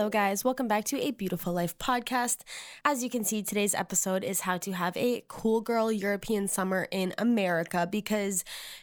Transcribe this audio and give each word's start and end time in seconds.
Hello, 0.00 0.08
guys. 0.08 0.46
Welcome 0.46 0.66
back 0.66 0.84
to 0.84 0.98
a 0.98 1.10
Beautiful 1.10 1.52
Life 1.52 1.76
podcast. 1.76 2.38
As 2.86 3.04
you 3.04 3.10
can 3.10 3.22
see, 3.22 3.42
today's 3.42 3.74
episode 3.74 4.24
is 4.24 4.40
how 4.40 4.56
to 4.56 4.72
have 4.72 4.96
a 4.96 5.22
cool 5.28 5.60
girl 5.60 5.92
European 5.92 6.48
summer 6.48 6.88
in 6.90 7.12
America 7.18 7.86
because 7.86 8.42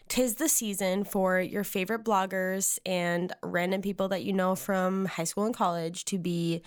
tis 0.09 0.35
the 0.35 0.47
season 0.47 1.03
for 1.03 1.39
your 1.39 1.63
favorite 1.63 2.03
bloggers 2.03 2.77
and 2.85 3.33
random 3.41 3.81
people 3.81 4.07
that 4.09 4.25
you 4.25 4.31
know 4.31 4.53
from 4.53 5.05
high 5.05 5.23
school 5.23 5.45
and 5.45 5.55
college 5.55 6.05
to 6.05 6.19
be 6.19 6.61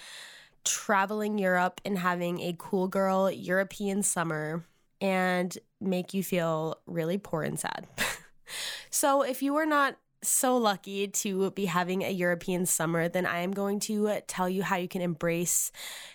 traveling 0.64 1.38
Europe 1.38 1.80
and 1.84 1.96
having 1.96 2.40
a 2.40 2.56
cool 2.58 2.88
girl 2.88 3.30
European 3.30 4.02
summer 4.02 4.64
and 5.00 5.58
make 5.80 6.12
you 6.12 6.24
feel 6.24 6.76
really 6.88 7.18
poor 7.18 7.44
and 7.44 7.60
sad. 7.60 7.86
so, 8.90 9.22
if 9.22 9.44
you 9.44 9.54
are 9.54 9.64
not 9.64 9.94
so 10.22 10.56
lucky 10.56 11.08
to 11.08 11.50
be 11.52 11.66
having 11.66 12.02
a 12.02 12.10
European 12.10 12.66
summer, 12.66 13.08
then 13.08 13.26
I 13.26 13.40
am 13.40 13.52
going 13.52 13.80
to 13.80 14.20
tell 14.26 14.48
you 14.48 14.62
how 14.62 14.76
you 14.76 14.88
can 14.88 15.02
embrace 15.02 15.72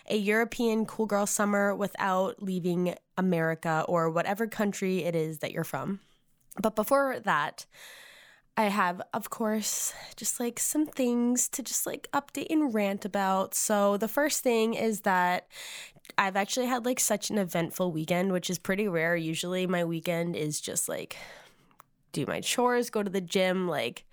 a 0.08 0.16
European 0.16 0.86
cool 0.86 1.06
girl 1.06 1.26
summer 1.26 1.74
without 1.74 2.42
leaving 2.42 2.94
America 3.16 3.84
or 3.88 4.10
whatever 4.10 4.46
country 4.46 5.04
it 5.04 5.16
is 5.16 5.38
that 5.38 5.52
you're 5.52 5.64
from. 5.64 6.00
But 6.60 6.76
before 6.76 7.20
that, 7.20 7.66
I 8.56 8.64
have, 8.64 9.02
of 9.12 9.28
course, 9.28 9.92
just 10.16 10.40
like 10.40 10.58
some 10.58 10.86
things 10.86 11.48
to 11.50 11.62
just 11.62 11.86
like 11.86 12.08
update 12.14 12.46
and 12.48 12.72
rant 12.72 13.04
about. 13.04 13.54
So, 13.54 13.98
the 13.98 14.08
first 14.08 14.42
thing 14.42 14.72
is 14.72 15.02
that 15.02 15.48
I've 16.16 16.36
actually 16.36 16.66
had 16.66 16.86
like 16.86 16.98
such 16.98 17.28
an 17.28 17.36
eventful 17.36 17.92
weekend, 17.92 18.32
which 18.32 18.48
is 18.48 18.58
pretty 18.58 18.88
rare. 18.88 19.14
Usually, 19.14 19.66
my 19.66 19.84
weekend 19.84 20.36
is 20.36 20.58
just 20.58 20.88
like 20.88 21.16
do 22.12 22.24
my 22.26 22.40
chores, 22.40 22.90
go 22.90 23.02
to 23.02 23.10
the 23.10 23.20
gym, 23.20 23.68
like 23.68 24.04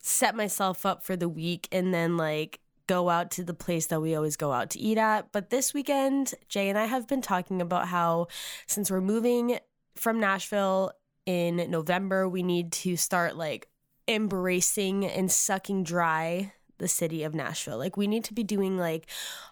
set 0.00 0.34
myself 0.34 0.86
up 0.86 1.02
for 1.02 1.16
the 1.16 1.28
week, 1.28 1.68
and 1.72 1.92
then 1.92 2.16
like 2.16 2.60
go 2.86 3.10
out 3.10 3.30
to 3.32 3.44
the 3.44 3.54
place 3.54 3.86
that 3.86 4.00
we 4.00 4.14
always 4.14 4.36
go 4.36 4.52
out 4.52 4.70
to 4.70 4.78
eat 4.80 4.98
at. 4.98 5.30
But 5.32 5.50
this 5.50 5.74
weekend, 5.74 6.34
Jay 6.48 6.68
and 6.68 6.78
I 6.78 6.86
have 6.86 7.06
been 7.06 7.22
talking 7.22 7.60
about 7.60 7.88
how 7.88 8.28
since 8.66 8.90
we're 8.90 9.00
moving 9.00 9.58
from 9.94 10.20
Nashville 10.20 10.92
in 11.26 11.70
November, 11.70 12.28
we 12.28 12.42
need 12.42 12.72
to 12.72 12.96
start 12.96 13.36
like 13.36 13.68
embracing 14.08 15.04
and 15.04 15.30
sucking 15.30 15.84
dry 15.84 16.52
the 16.78 16.88
city 16.88 17.24
of 17.24 17.34
Nashville. 17.34 17.78
Like 17.78 17.96
we 17.96 18.06
need 18.06 18.24
to 18.24 18.34
be 18.34 18.44
doing 18.44 18.78
like 18.78 19.06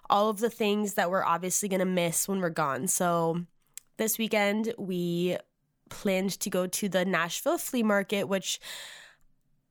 all 0.08 0.31
of 0.31 0.38
the 0.38 0.50
things 0.50 0.94
that 0.94 1.10
we're 1.10 1.25
obviously 1.25 1.69
going 1.69 1.81
to 1.81 1.84
miss 1.84 2.27
when 2.27 2.41
we're 2.41 2.50
gone. 2.50 2.86
So 2.86 3.42
this 3.98 4.16
weekend 4.19 4.72
we 4.78 5.36
planned 5.88 6.38
to 6.40 6.50
go 6.50 6.66
to 6.66 6.88
the 6.88 7.04
Nashville 7.04 7.58
flea 7.58 7.82
market, 7.82 8.24
which 8.24 8.60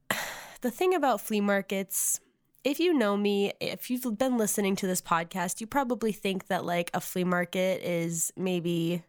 the 0.61 0.71
thing 0.71 0.93
about 0.93 1.21
flea 1.21 1.41
markets, 1.41 2.19
if 2.63 2.79
you 2.79 2.93
know 2.93 3.15
me, 3.15 3.53
if 3.59 3.89
you've 3.89 4.17
been 4.17 4.37
listening 4.37 4.75
to 4.77 4.87
this 4.87 5.01
podcast, 5.01 5.61
you 5.61 5.67
probably 5.67 6.11
think 6.11 6.47
that 6.47 6.65
like 6.65 6.89
a 6.93 7.01
flea 7.01 7.23
market 7.23 7.81
is 7.83 8.31
maybe 8.35 9.03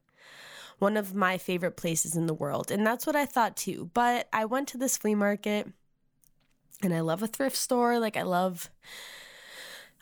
one 0.78 0.96
of 0.96 1.14
my 1.14 1.38
favorite 1.38 1.76
places 1.76 2.16
in 2.16 2.26
the 2.26 2.34
world. 2.34 2.70
And 2.70 2.86
that's 2.86 3.06
what 3.06 3.16
I 3.16 3.26
thought 3.26 3.56
too. 3.56 3.90
But 3.94 4.28
I 4.32 4.44
went 4.44 4.68
to 4.68 4.78
this 4.78 4.96
flea 4.96 5.14
market 5.14 5.68
and 6.82 6.92
I 6.92 7.00
love 7.00 7.22
a 7.22 7.26
thrift 7.26 7.56
store. 7.56 7.98
Like 7.98 8.16
I 8.16 8.22
love 8.22 8.70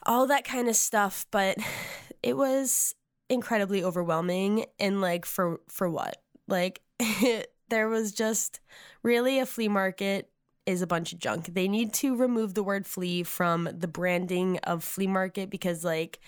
all 0.05 0.27
that 0.27 0.43
kind 0.43 0.67
of 0.67 0.75
stuff. 0.75 1.25
But 1.31 1.57
it 2.23 2.35
was 2.35 2.95
incredibly 3.29 3.83
overwhelming 3.83 4.65
and 4.79 5.01
like 5.01 5.25
for 5.25 5.59
for 5.67 5.89
what? 5.89 6.17
Like 6.47 6.81
there 7.69 7.89
was 7.89 8.11
just 8.11 8.59
really 9.03 9.39
a 9.39 9.45
flea 9.45 9.67
market 9.67 10.29
is 10.65 10.81
a 10.81 10.87
bunch 10.87 11.13
of 11.13 11.19
junk. 11.19 11.53
They 11.53 11.67
need 11.67 11.93
to 11.95 12.15
remove 12.15 12.53
the 12.53 12.63
word 12.63 12.87
flea 12.87 13.23
from 13.23 13.69
the 13.71 13.87
branding 13.87 14.57
of 14.63 14.83
flea 14.83 15.07
market 15.07 15.49
because 15.49 15.83
like 15.83 16.19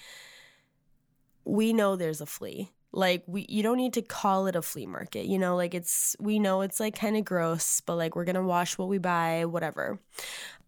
we 1.43 1.73
know 1.73 1.95
there's 1.95 2.21
a 2.21 2.25
flea. 2.25 2.71
Like 2.91 3.23
we 3.27 3.45
you 3.49 3.63
don't 3.63 3.77
need 3.77 3.93
to 3.93 4.01
call 4.01 4.47
it 4.47 4.55
a 4.55 4.61
flea 4.61 4.85
market. 4.85 5.25
You 5.25 5.39
know, 5.39 5.55
like 5.55 5.73
it's 5.73 6.15
we 6.19 6.39
know 6.39 6.61
it's 6.61 6.79
like 6.79 6.95
kind 6.95 7.17
of 7.17 7.25
gross, 7.25 7.81
but 7.81 7.95
like 7.95 8.15
we're 8.15 8.25
going 8.25 8.35
to 8.35 8.43
wash 8.43 8.77
what 8.77 8.87
we 8.87 8.97
buy, 8.97 9.45
whatever. 9.45 9.99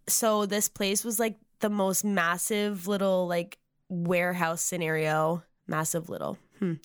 So 0.08 0.46
this 0.46 0.68
place 0.68 1.04
was 1.04 1.20
like 1.20 1.38
the 1.60 1.70
most 1.70 2.04
massive 2.04 2.88
little 2.88 3.28
like 3.28 3.58
warehouse 3.90 4.62
scenario, 4.62 5.44
massive 5.68 6.10
little. 6.10 6.38
Hmm. 6.60 6.74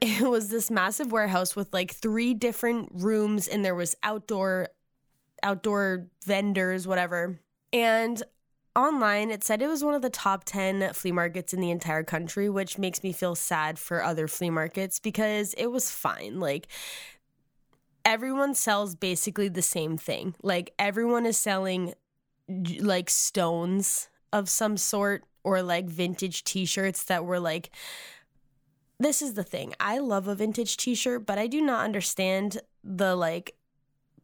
It 0.00 0.30
was 0.30 0.48
this 0.48 0.70
massive 0.70 1.10
warehouse 1.10 1.56
with 1.56 1.72
like 1.74 1.92
three 1.92 2.32
different 2.32 2.88
rooms 2.92 3.48
and 3.48 3.64
there 3.64 3.74
was 3.74 3.96
outdoor 4.04 4.68
outdoor 5.42 6.06
vendors 6.24 6.86
whatever. 6.86 7.40
And 7.72 8.22
online 8.76 9.32
it 9.32 9.42
said 9.42 9.60
it 9.60 9.66
was 9.66 9.82
one 9.82 9.94
of 9.94 10.02
the 10.02 10.08
top 10.08 10.44
10 10.44 10.92
flea 10.92 11.10
markets 11.10 11.52
in 11.52 11.60
the 11.60 11.72
entire 11.72 12.04
country 12.04 12.48
which 12.48 12.78
makes 12.78 13.02
me 13.02 13.12
feel 13.12 13.34
sad 13.34 13.76
for 13.76 14.04
other 14.04 14.28
flea 14.28 14.50
markets 14.50 15.00
because 15.00 15.52
it 15.54 15.66
was 15.66 15.90
fine. 15.90 16.38
Like 16.38 16.68
everyone 18.04 18.54
sells 18.54 18.94
basically 18.94 19.48
the 19.48 19.62
same 19.62 19.98
thing. 19.98 20.36
Like 20.44 20.72
everyone 20.78 21.26
is 21.26 21.36
selling 21.36 21.94
like 22.80 23.10
stones 23.10 24.08
of 24.32 24.48
some 24.48 24.76
sort 24.76 25.24
or 25.44 25.62
like 25.62 25.86
vintage 25.86 26.44
t-shirts 26.44 27.04
that 27.04 27.24
were 27.24 27.40
like 27.40 27.70
this 29.00 29.22
is 29.22 29.34
the 29.34 29.44
thing. 29.44 29.74
I 29.78 29.98
love 29.98 30.28
a 30.28 30.34
vintage 30.34 30.76
t-shirt, 30.76 31.26
but 31.26 31.38
I 31.38 31.46
do 31.46 31.60
not 31.60 31.84
understand 31.84 32.60
the 32.82 33.14
like 33.14 33.54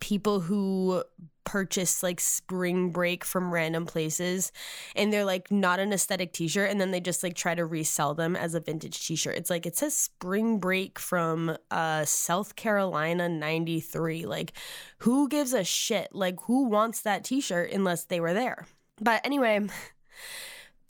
people 0.00 0.40
who 0.40 1.02
purchase 1.44 2.02
like 2.02 2.20
spring 2.20 2.90
break 2.90 3.24
from 3.24 3.52
random 3.52 3.84
places 3.84 4.50
and 4.96 5.12
they're 5.12 5.24
like 5.26 5.50
not 5.50 5.78
an 5.78 5.92
aesthetic 5.92 6.32
t-shirt 6.32 6.70
and 6.70 6.80
then 6.80 6.90
they 6.90 7.00
just 7.00 7.22
like 7.22 7.34
try 7.34 7.54
to 7.54 7.64
resell 7.64 8.14
them 8.14 8.34
as 8.34 8.54
a 8.54 8.60
vintage 8.60 9.06
t-shirt. 9.06 9.36
It's 9.36 9.50
like 9.50 9.66
it 9.66 9.76
says 9.76 9.94
spring 9.94 10.58
break 10.58 10.98
from 10.98 11.56
uh 11.70 12.04
South 12.06 12.56
Carolina 12.56 13.28
93. 13.28 14.26
Like 14.26 14.52
who 14.98 15.28
gives 15.28 15.52
a 15.52 15.64
shit? 15.64 16.08
Like 16.12 16.40
who 16.42 16.64
wants 16.64 17.02
that 17.02 17.24
t-shirt 17.24 17.70
unless 17.70 18.04
they 18.04 18.20
were 18.20 18.34
there? 18.34 18.66
But 19.00 19.20
anyway, 19.24 19.60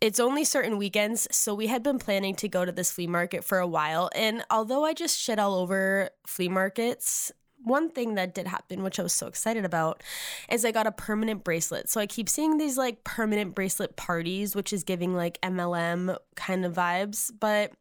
it's 0.00 0.20
only 0.20 0.44
certain 0.44 0.76
weekends, 0.76 1.26
so 1.30 1.54
we 1.54 1.66
had 1.66 1.82
been 1.82 1.98
planning 1.98 2.34
to 2.36 2.48
go 2.48 2.64
to 2.64 2.72
this 2.72 2.90
flea 2.90 3.06
market 3.06 3.44
for 3.44 3.58
a 3.58 3.66
while. 3.66 4.10
And 4.14 4.44
although 4.50 4.84
I 4.84 4.92
just 4.92 5.18
shit 5.18 5.38
all 5.38 5.54
over 5.54 6.10
flea 6.26 6.48
markets, 6.48 7.32
one 7.62 7.90
thing 7.90 8.14
that 8.14 8.34
did 8.34 8.46
happen, 8.46 8.82
which 8.82 9.00
I 9.00 9.02
was 9.02 9.12
so 9.12 9.26
excited 9.26 9.64
about, 9.64 10.02
is 10.50 10.64
I 10.64 10.70
got 10.70 10.86
a 10.86 10.92
permanent 10.92 11.44
bracelet. 11.44 11.88
So 11.88 12.00
I 12.00 12.06
keep 12.06 12.28
seeing 12.28 12.58
these 12.58 12.76
like 12.76 13.04
permanent 13.04 13.54
bracelet 13.54 13.96
parties, 13.96 14.54
which 14.54 14.72
is 14.72 14.84
giving 14.84 15.14
like 15.14 15.40
MLM 15.40 16.16
kind 16.36 16.64
of 16.64 16.74
vibes. 16.74 17.30
But 17.38 17.72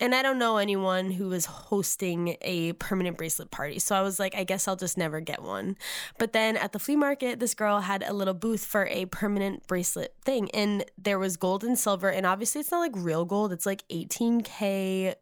and 0.00 0.14
I 0.14 0.22
don't 0.22 0.38
know 0.38 0.56
anyone 0.56 1.10
who 1.10 1.30
is 1.32 1.44
hosting 1.44 2.36
a 2.40 2.72
permanent 2.74 3.18
bracelet 3.18 3.50
party. 3.50 3.78
So 3.78 3.94
I 3.94 4.00
was 4.00 4.18
like, 4.18 4.34
I 4.34 4.44
guess 4.44 4.66
I'll 4.66 4.76
just 4.76 4.96
never 4.96 5.20
get 5.20 5.42
one. 5.42 5.76
But 6.18 6.32
then 6.32 6.56
at 6.56 6.72
the 6.72 6.78
flea 6.78 6.96
market, 6.96 7.38
this 7.38 7.54
girl 7.54 7.80
had 7.80 8.02
a 8.02 8.14
little 8.14 8.34
booth 8.34 8.64
for 8.64 8.86
a 8.86 9.04
permanent 9.06 9.66
bracelet 9.66 10.14
thing. 10.24 10.50
And 10.52 10.84
there 10.96 11.18
was 11.18 11.36
gold 11.36 11.62
and 11.62 11.78
silver. 11.78 12.08
And 12.08 12.24
obviously, 12.24 12.62
it's 12.62 12.70
not 12.70 12.80
like 12.80 12.92
real 12.94 13.26
gold, 13.26 13.52
it's 13.52 13.66
like 13.66 13.86
18K 13.88 15.14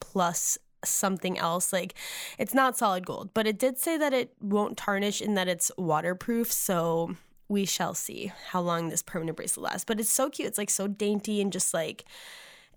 plus 0.00 0.58
something 0.84 1.38
else. 1.38 1.72
Like 1.72 1.94
it's 2.38 2.54
not 2.54 2.78
solid 2.78 3.04
gold, 3.04 3.30
but 3.34 3.46
it 3.46 3.58
did 3.58 3.78
say 3.78 3.98
that 3.98 4.14
it 4.14 4.34
won't 4.40 4.76
tarnish 4.76 5.20
and 5.20 5.36
that 5.36 5.48
it's 5.48 5.70
waterproof. 5.76 6.50
So 6.50 7.16
we 7.48 7.64
shall 7.64 7.94
see 7.94 8.32
how 8.50 8.60
long 8.60 8.88
this 8.88 9.02
permanent 9.02 9.36
bracelet 9.36 9.64
lasts. 9.64 9.84
But 9.84 10.00
it's 10.00 10.10
so 10.10 10.30
cute. 10.30 10.48
It's 10.48 10.58
like 10.58 10.70
so 10.70 10.86
dainty 10.86 11.40
and 11.40 11.52
just 11.52 11.74
like 11.74 12.04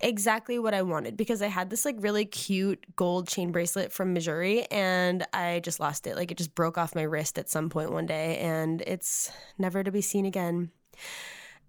exactly 0.02 0.60
what 0.60 0.74
I 0.74 0.82
wanted 0.82 1.18
because 1.18 1.42
I 1.42 1.48
had 1.48 1.70
this 1.70 1.86
like 1.86 1.96
really 2.00 2.26
cute 2.26 2.86
gold 2.96 3.28
chain 3.28 3.52
bracelet 3.52 3.92
from 3.92 4.14
Missouri 4.14 4.66
and 4.72 5.26
I 5.34 5.60
just 5.60 5.80
lost 5.80 6.08
it. 6.08 6.16
Like 6.16 6.32
it 6.32 6.38
just 6.38 6.56
broke 6.56 6.78
off 6.78 6.96
my 6.96 7.02
wrist 7.04 7.38
at 7.38 7.50
some 7.50 7.70
point 7.70 7.92
one 7.92 8.06
day 8.06 8.38
and 8.38 8.82
it's 8.82 9.32
never 9.58 9.84
to 9.84 9.92
be 9.92 10.02
seen 10.02 10.26
again. 10.26 10.72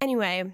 Anyway, 0.00 0.52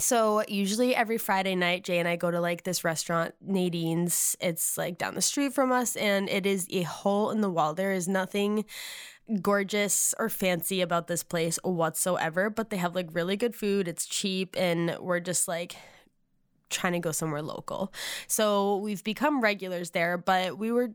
so 0.00 0.42
usually 0.48 0.96
every 0.96 1.18
Friday 1.18 1.54
night, 1.54 1.84
Jay 1.84 1.98
and 1.98 2.08
I 2.08 2.16
go 2.16 2.30
to 2.30 2.40
like 2.40 2.64
this 2.64 2.84
restaurant, 2.84 3.34
Nadine's. 3.40 4.36
It's 4.40 4.78
like 4.78 4.96
down 4.98 5.14
the 5.14 5.22
street 5.22 5.52
from 5.52 5.70
us, 5.72 5.94
and 5.96 6.28
it 6.28 6.46
is 6.46 6.66
a 6.70 6.82
hole 6.82 7.30
in 7.30 7.42
the 7.42 7.50
wall. 7.50 7.74
There 7.74 7.92
is 7.92 8.08
nothing 8.08 8.64
gorgeous 9.42 10.14
or 10.18 10.28
fancy 10.28 10.80
about 10.80 11.06
this 11.06 11.22
place 11.22 11.58
whatsoever, 11.62 12.50
but 12.50 12.70
they 12.70 12.78
have 12.78 12.94
like 12.94 13.08
really 13.12 13.36
good 13.36 13.54
food. 13.54 13.88
It's 13.88 14.06
cheap, 14.06 14.56
and 14.58 14.96
we're 15.00 15.20
just 15.20 15.46
like 15.46 15.76
trying 16.70 16.94
to 16.94 16.98
go 16.98 17.12
somewhere 17.12 17.42
local. 17.42 17.92
So 18.26 18.76
we've 18.78 19.04
become 19.04 19.40
regulars 19.40 19.90
there, 19.90 20.16
but 20.16 20.58
we 20.58 20.72
were 20.72 20.90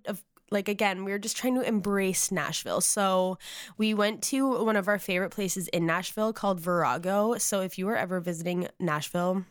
like 0.52 0.70
again, 0.70 1.06
we 1.06 1.12
were 1.12 1.20
just 1.20 1.38
trying 1.38 1.56
to 1.56 1.62
embrace 1.62 2.32
Nashville. 2.32 2.82
So 2.82 3.38
we 3.78 3.94
went 3.94 4.22
to 4.24 4.64
one 4.64 4.76
of 4.76 4.88
our 4.88 5.00
favorite 5.00 5.32
places 5.32 5.68
in 5.70 5.86
Nashville 5.86 6.34
called 6.34 6.60
Virago. 6.60 7.38
So 7.38 7.62
if 7.62 7.78
you 7.78 7.86
were 7.86 7.98
ever 7.98 8.20
visiting 8.20 8.68
Nashville, 8.80 9.46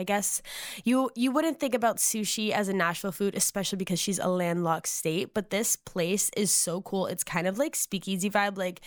I 0.00 0.04
guess 0.04 0.42
you 0.84 1.10
you 1.14 1.30
wouldn't 1.30 1.60
think 1.60 1.74
about 1.74 1.98
sushi 1.98 2.50
as 2.50 2.68
a 2.68 2.72
Nashville 2.72 3.12
food, 3.12 3.34
especially 3.34 3.76
because 3.76 4.00
she's 4.00 4.18
a 4.18 4.28
landlocked 4.28 4.88
state. 4.88 5.34
But 5.34 5.50
this 5.50 5.76
place 5.76 6.30
is 6.36 6.50
so 6.50 6.80
cool. 6.80 7.06
It's 7.06 7.22
kind 7.22 7.46
of 7.46 7.58
like 7.58 7.76
speakeasy 7.76 8.30
vibe. 8.30 8.56
Like 8.56 8.80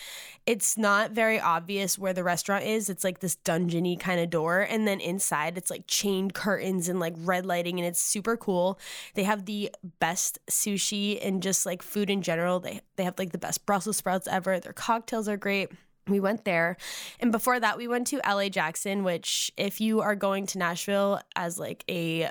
it's 0.45 0.77
not 0.77 1.11
very 1.11 1.39
obvious 1.39 1.97
where 1.97 2.13
the 2.13 2.23
restaurant 2.23 2.65
is. 2.65 2.89
It's 2.89 3.03
like 3.03 3.19
this 3.19 3.37
dungeony 3.45 3.99
kind 3.99 4.19
of 4.19 4.29
door, 4.29 4.61
and 4.61 4.87
then 4.87 4.99
inside 4.99 5.57
it's 5.57 5.69
like 5.69 5.85
chained 5.87 6.33
curtains 6.33 6.89
and 6.89 6.99
like 6.99 7.13
red 7.19 7.45
lighting, 7.45 7.79
and 7.79 7.87
it's 7.87 8.01
super 8.01 8.35
cool. 8.35 8.79
They 9.13 9.23
have 9.23 9.45
the 9.45 9.71
best 9.99 10.39
sushi 10.49 11.25
and 11.25 11.43
just 11.43 11.65
like 11.65 11.81
food 11.81 12.09
in 12.09 12.21
general. 12.21 12.59
They 12.59 12.81
they 12.95 13.03
have 13.03 13.19
like 13.19 13.31
the 13.31 13.37
best 13.37 13.65
Brussels 13.65 13.97
sprouts 13.97 14.27
ever. 14.27 14.59
Their 14.59 14.73
cocktails 14.73 15.27
are 15.27 15.37
great 15.37 15.69
we 16.07 16.19
went 16.19 16.45
there 16.45 16.77
and 17.19 17.31
before 17.31 17.59
that 17.59 17.77
we 17.77 17.87
went 17.87 18.07
to 18.07 18.19
L.A. 18.27 18.49
Jackson 18.49 19.03
which 19.03 19.51
if 19.57 19.79
you 19.79 20.01
are 20.01 20.15
going 20.15 20.45
to 20.47 20.57
nashville 20.57 21.19
as 21.35 21.57
like 21.57 21.83
a 21.89 22.29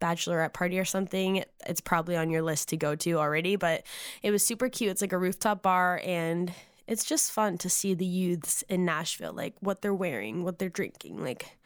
bachelorette 0.00 0.52
party 0.52 0.78
or 0.78 0.84
something 0.84 1.44
it's 1.66 1.80
probably 1.80 2.16
on 2.16 2.30
your 2.30 2.42
list 2.42 2.68
to 2.68 2.76
go 2.76 2.96
to 2.96 3.18
already 3.18 3.56
but 3.56 3.84
it 4.22 4.30
was 4.30 4.44
super 4.44 4.68
cute. 4.68 4.90
It's 4.90 5.00
like 5.00 5.12
a 5.12 5.18
rooftop 5.18 5.62
bar 5.62 6.00
and 6.04 6.52
it's 6.88 7.04
just 7.04 7.30
fun 7.30 7.58
to 7.58 7.70
see 7.70 7.94
the 7.94 8.04
youths 8.04 8.62
in 8.68 8.84
nashville 8.84 9.32
like 9.32 9.54
what 9.60 9.82
they're 9.82 9.94
wearing 9.94 10.42
what 10.42 10.58
they're 10.58 10.68
drinking 10.68 11.22
like 11.22 11.56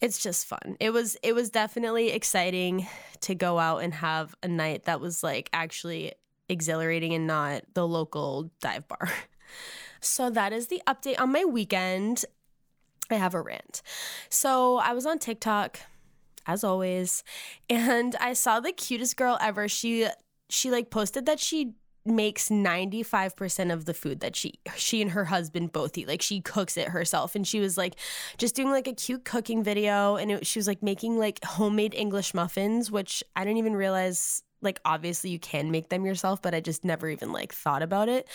it's 0.00 0.22
just 0.22 0.46
fun. 0.46 0.76
It 0.78 0.90
was 0.90 1.16
it 1.22 1.34
was 1.34 1.50
definitely 1.50 2.10
exciting 2.10 2.86
to 3.22 3.34
go 3.34 3.58
out 3.58 3.78
and 3.78 3.92
have 3.94 4.34
a 4.42 4.48
night 4.48 4.84
that 4.84 5.00
was 5.00 5.22
like 5.22 5.50
actually 5.52 6.12
exhilarating 6.48 7.14
and 7.14 7.26
not 7.26 7.62
the 7.74 7.86
local 7.86 8.50
dive 8.60 8.86
bar 8.88 9.10
So 10.00 10.30
that 10.30 10.52
is 10.52 10.68
the 10.68 10.82
update 10.86 11.20
on 11.20 11.32
my 11.32 11.44
weekend. 11.44 12.24
I 13.10 13.14
have 13.14 13.34
a 13.34 13.40
rant. 13.40 13.82
So 14.28 14.76
I 14.76 14.92
was 14.92 15.06
on 15.06 15.18
TikTok 15.18 15.80
as 16.46 16.64
always 16.64 17.22
and 17.70 18.16
I 18.20 18.32
saw 18.32 18.60
the 18.60 18.72
cutest 18.72 19.16
girl 19.16 19.38
ever. 19.40 19.68
She 19.68 20.08
she 20.50 20.70
like 20.70 20.90
posted 20.90 21.26
that 21.26 21.38
she 21.38 21.74
makes 22.06 22.48
95% 22.48 23.72
of 23.72 23.84
the 23.84 23.92
food 23.92 24.20
that 24.20 24.34
she 24.34 24.54
she 24.76 25.02
and 25.02 25.10
her 25.10 25.26
husband 25.26 25.72
both 25.72 25.96
eat 25.98 26.08
like 26.08 26.22
she 26.22 26.40
cooks 26.40 26.76
it 26.76 26.88
herself 26.88 27.34
and 27.34 27.46
she 27.46 27.60
was 27.60 27.76
like 27.76 27.96
just 28.38 28.54
doing 28.54 28.70
like 28.70 28.88
a 28.88 28.94
cute 28.94 29.24
cooking 29.24 29.62
video 29.62 30.16
and 30.16 30.30
it, 30.30 30.46
she 30.46 30.58
was 30.58 30.66
like 30.66 30.82
making 30.82 31.18
like 31.18 31.44
homemade 31.44 31.94
english 31.94 32.32
muffins 32.32 32.90
which 32.90 33.22
i 33.36 33.44
didn't 33.44 33.58
even 33.58 33.76
realize 33.76 34.42
like 34.60 34.80
obviously 34.84 35.30
you 35.30 35.38
can 35.38 35.70
make 35.70 35.88
them 35.88 36.04
yourself 36.04 36.42
but 36.42 36.54
i 36.54 36.60
just 36.60 36.84
never 36.84 37.08
even 37.08 37.32
like 37.32 37.52
thought 37.52 37.82
about 37.82 38.08
it. 38.08 38.28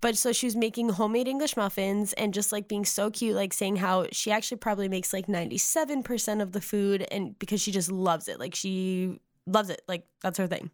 But 0.00 0.16
so 0.16 0.32
she 0.32 0.46
was 0.46 0.56
making 0.56 0.90
homemade 0.90 1.28
english 1.28 1.56
muffins 1.56 2.12
and 2.14 2.34
just 2.34 2.52
like 2.52 2.68
being 2.68 2.84
so 2.84 3.10
cute 3.10 3.36
like 3.36 3.52
saying 3.52 3.76
how 3.76 4.06
she 4.12 4.30
actually 4.30 4.58
probably 4.58 4.88
makes 4.88 5.12
like 5.12 5.26
97% 5.26 6.42
of 6.42 6.52
the 6.52 6.60
food 6.60 7.06
and 7.10 7.38
because 7.38 7.60
she 7.60 7.72
just 7.72 7.90
loves 7.90 8.28
it. 8.28 8.38
Like 8.40 8.54
she 8.54 9.20
loves 9.46 9.70
it. 9.70 9.82
Like 9.88 10.06
that's 10.22 10.38
her 10.38 10.46
thing. 10.46 10.70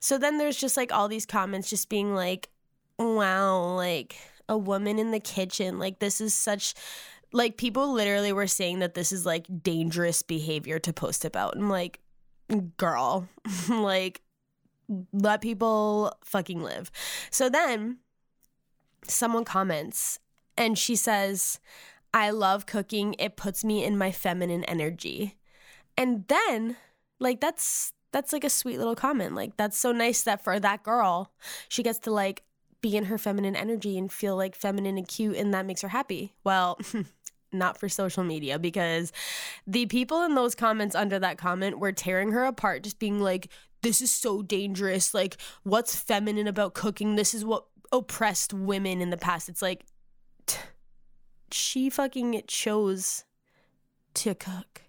So 0.00 0.18
then 0.18 0.38
there's 0.38 0.56
just 0.56 0.76
like 0.76 0.92
all 0.92 1.08
these 1.08 1.26
comments 1.26 1.70
just 1.70 1.88
being 1.88 2.14
like 2.14 2.48
wow 2.98 3.74
like 3.74 4.16
a 4.48 4.56
woman 4.56 4.98
in 4.98 5.10
the 5.10 5.20
kitchen. 5.20 5.78
Like 5.78 5.98
this 5.98 6.20
is 6.20 6.34
such 6.34 6.74
like 7.32 7.56
people 7.56 7.92
literally 7.92 8.32
were 8.32 8.46
saying 8.46 8.80
that 8.80 8.94
this 8.94 9.12
is 9.12 9.24
like 9.24 9.46
dangerous 9.62 10.22
behavior 10.22 10.78
to 10.80 10.92
post 10.92 11.24
about. 11.24 11.56
I'm 11.56 11.70
like 11.70 12.00
girl, 12.60 13.28
like, 13.68 14.22
let 15.12 15.40
people 15.40 16.12
fucking 16.24 16.62
live. 16.62 16.90
So 17.30 17.48
then 17.48 17.98
someone 19.06 19.44
comments 19.44 20.18
and 20.56 20.78
she 20.78 20.96
says, 20.96 21.60
I 22.14 22.30
love 22.30 22.66
cooking. 22.66 23.14
It 23.18 23.36
puts 23.36 23.64
me 23.64 23.84
in 23.84 23.96
my 23.96 24.12
feminine 24.12 24.64
energy. 24.64 25.36
And 25.96 26.26
then, 26.28 26.76
like, 27.18 27.40
that's 27.40 27.92
that's 28.12 28.32
like 28.32 28.44
a 28.44 28.50
sweet 28.50 28.78
little 28.78 28.94
comment. 28.94 29.34
Like, 29.34 29.56
that's 29.56 29.78
so 29.78 29.92
nice 29.92 30.22
that 30.22 30.44
for 30.44 30.60
that 30.60 30.82
girl, 30.82 31.32
she 31.68 31.82
gets 31.82 31.98
to 32.00 32.10
like 32.10 32.42
be 32.82 32.96
in 32.96 33.04
her 33.04 33.16
feminine 33.16 33.56
energy 33.56 33.96
and 33.96 34.12
feel 34.12 34.36
like 34.36 34.54
feminine 34.54 34.98
and 34.98 35.08
cute, 35.08 35.36
and 35.36 35.54
that 35.54 35.64
makes 35.64 35.80
her 35.80 35.88
happy. 35.88 36.34
Well, 36.44 36.78
not 37.52 37.78
for 37.78 37.88
social 37.88 38.24
media 38.24 38.58
because 38.58 39.12
the 39.66 39.86
people 39.86 40.22
in 40.22 40.34
those 40.34 40.54
comments 40.54 40.94
under 40.94 41.18
that 41.18 41.38
comment 41.38 41.78
were 41.78 41.92
tearing 41.92 42.32
her 42.32 42.44
apart, 42.44 42.82
just 42.82 42.98
being 42.98 43.20
like, 43.20 43.48
this 43.82 44.00
is 44.00 44.10
so 44.10 44.42
dangerous. 44.42 45.12
Like, 45.12 45.36
what's 45.62 45.96
feminine 45.96 46.46
about 46.46 46.74
cooking? 46.74 47.16
This 47.16 47.34
is 47.34 47.44
what 47.44 47.64
oppressed 47.90 48.54
women 48.54 49.00
in 49.00 49.10
the 49.10 49.16
past. 49.16 49.48
It's 49.48 49.62
like, 49.62 49.84
t- 50.46 50.58
she 51.50 51.90
fucking 51.90 52.42
chose 52.46 53.24
to 54.14 54.34
cook. 54.34 54.82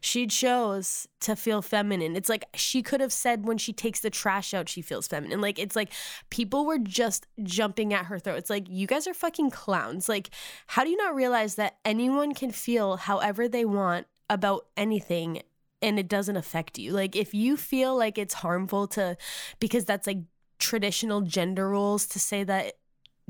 She 0.00 0.26
chose 0.26 1.06
to 1.20 1.36
feel 1.36 1.62
feminine. 1.62 2.16
It's 2.16 2.28
like 2.28 2.44
she 2.54 2.82
could 2.82 3.00
have 3.00 3.12
said 3.12 3.46
when 3.46 3.58
she 3.58 3.72
takes 3.72 4.00
the 4.00 4.10
trash 4.10 4.54
out, 4.54 4.68
she 4.68 4.82
feels 4.82 5.06
feminine. 5.06 5.40
Like, 5.40 5.58
it's 5.58 5.76
like 5.76 5.92
people 6.30 6.64
were 6.64 6.78
just 6.78 7.26
jumping 7.42 7.92
at 7.92 8.06
her 8.06 8.18
throat. 8.18 8.38
It's 8.38 8.50
like, 8.50 8.66
you 8.68 8.86
guys 8.86 9.06
are 9.06 9.14
fucking 9.14 9.50
clowns. 9.50 10.08
Like, 10.08 10.30
how 10.66 10.84
do 10.84 10.90
you 10.90 10.96
not 10.96 11.14
realize 11.14 11.56
that 11.56 11.76
anyone 11.84 12.34
can 12.34 12.50
feel 12.50 12.96
however 12.96 13.48
they 13.48 13.64
want 13.64 14.06
about 14.28 14.66
anything 14.76 15.42
and 15.82 15.98
it 15.98 16.08
doesn't 16.08 16.36
affect 16.36 16.78
you? 16.78 16.92
Like, 16.92 17.14
if 17.14 17.34
you 17.34 17.56
feel 17.56 17.96
like 17.96 18.16
it's 18.16 18.34
harmful 18.34 18.86
to, 18.88 19.16
because 19.60 19.84
that's 19.84 20.06
like 20.06 20.20
traditional 20.58 21.20
gender 21.20 21.68
roles 21.68 22.06
to 22.06 22.18
say 22.18 22.44
that 22.44 22.74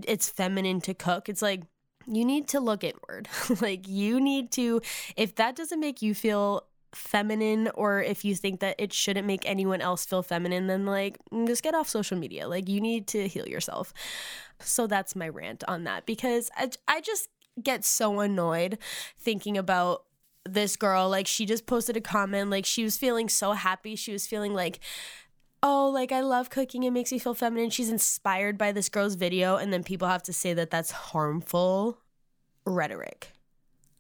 it's 0.07 0.29
feminine 0.29 0.81
to 0.83 0.95
cook, 0.95 1.29
it's 1.29 1.43
like, 1.43 1.63
you 2.07 2.25
need 2.25 2.49
to 2.49 2.61
look 2.61 2.85
inward. 2.85 3.29
like, 3.61 3.87
you 3.89 4.21
need 4.21 4.51
to, 4.53 4.81
if 5.17 5.35
that 5.37 5.57
doesn't 5.57 5.81
make 5.81 6.03
you 6.03 6.15
feel 6.15 6.65
feminine 6.93 7.71
or 7.75 8.03
if 8.03 8.25
you 8.25 8.35
think 8.35 8.61
that 8.61 8.75
it 8.79 8.93
shouldn't 8.93 9.27
make 9.27 9.49
anyone 9.49 9.81
else 9.81 10.05
feel 10.05 10.23
feminine, 10.23 10.67
then 10.67 10.87
like 10.87 11.19
mm, 11.33 11.47
just 11.47 11.63
get 11.63 11.75
off 11.75 11.89
social 11.89 12.19
media. 12.19 12.49
Like, 12.49 12.69
you 12.69 12.81
need 12.81 13.07
to 13.09 13.29
heal 13.29 13.49
yourself. 13.49 13.93
So 14.61 14.87
that's 14.87 15.15
my 15.15 15.29
rant 15.29 15.65
on 15.69 15.85
that 15.85 16.07
because 16.07 16.51
I, 16.57 16.71
I 16.89 17.01
just 17.01 17.29
get 17.63 17.85
so 17.85 18.21
annoyed 18.21 18.79
thinking 19.19 19.57
about 19.57 20.05
this 20.45 20.77
girl. 20.77 21.09
Like, 21.09 21.27
she 21.27 21.47
just 21.47 21.67
posted 21.67 21.97
a 21.97 22.01
comment, 22.01 22.51
like, 22.51 22.67
she 22.67 22.83
was 22.83 22.97
feeling 22.97 23.29
so 23.29 23.53
happy. 23.53 23.95
She 23.97 24.13
was 24.13 24.27
feeling 24.27 24.55
like, 24.55 24.81
oh, 25.63 25.91
like 25.93 26.13
I 26.13 26.21
love 26.21 26.51
cooking. 26.51 26.83
It 26.85 26.91
makes 26.91 27.13
me 27.13 27.19
feel 27.19 27.35
feminine. 27.35 27.71
She's 27.71 27.91
inspired 27.91 28.57
by 28.59 28.73
this 28.73 28.89
girl's 28.89 29.15
video. 29.15 29.57
And 29.57 29.73
then 29.73 29.83
people 29.83 30.09
have 30.09 30.23
to 30.25 30.33
say 30.33 30.55
that 30.55 30.71
that's 30.71 30.91
harmful 30.91 31.99
rhetoric. 32.65 33.33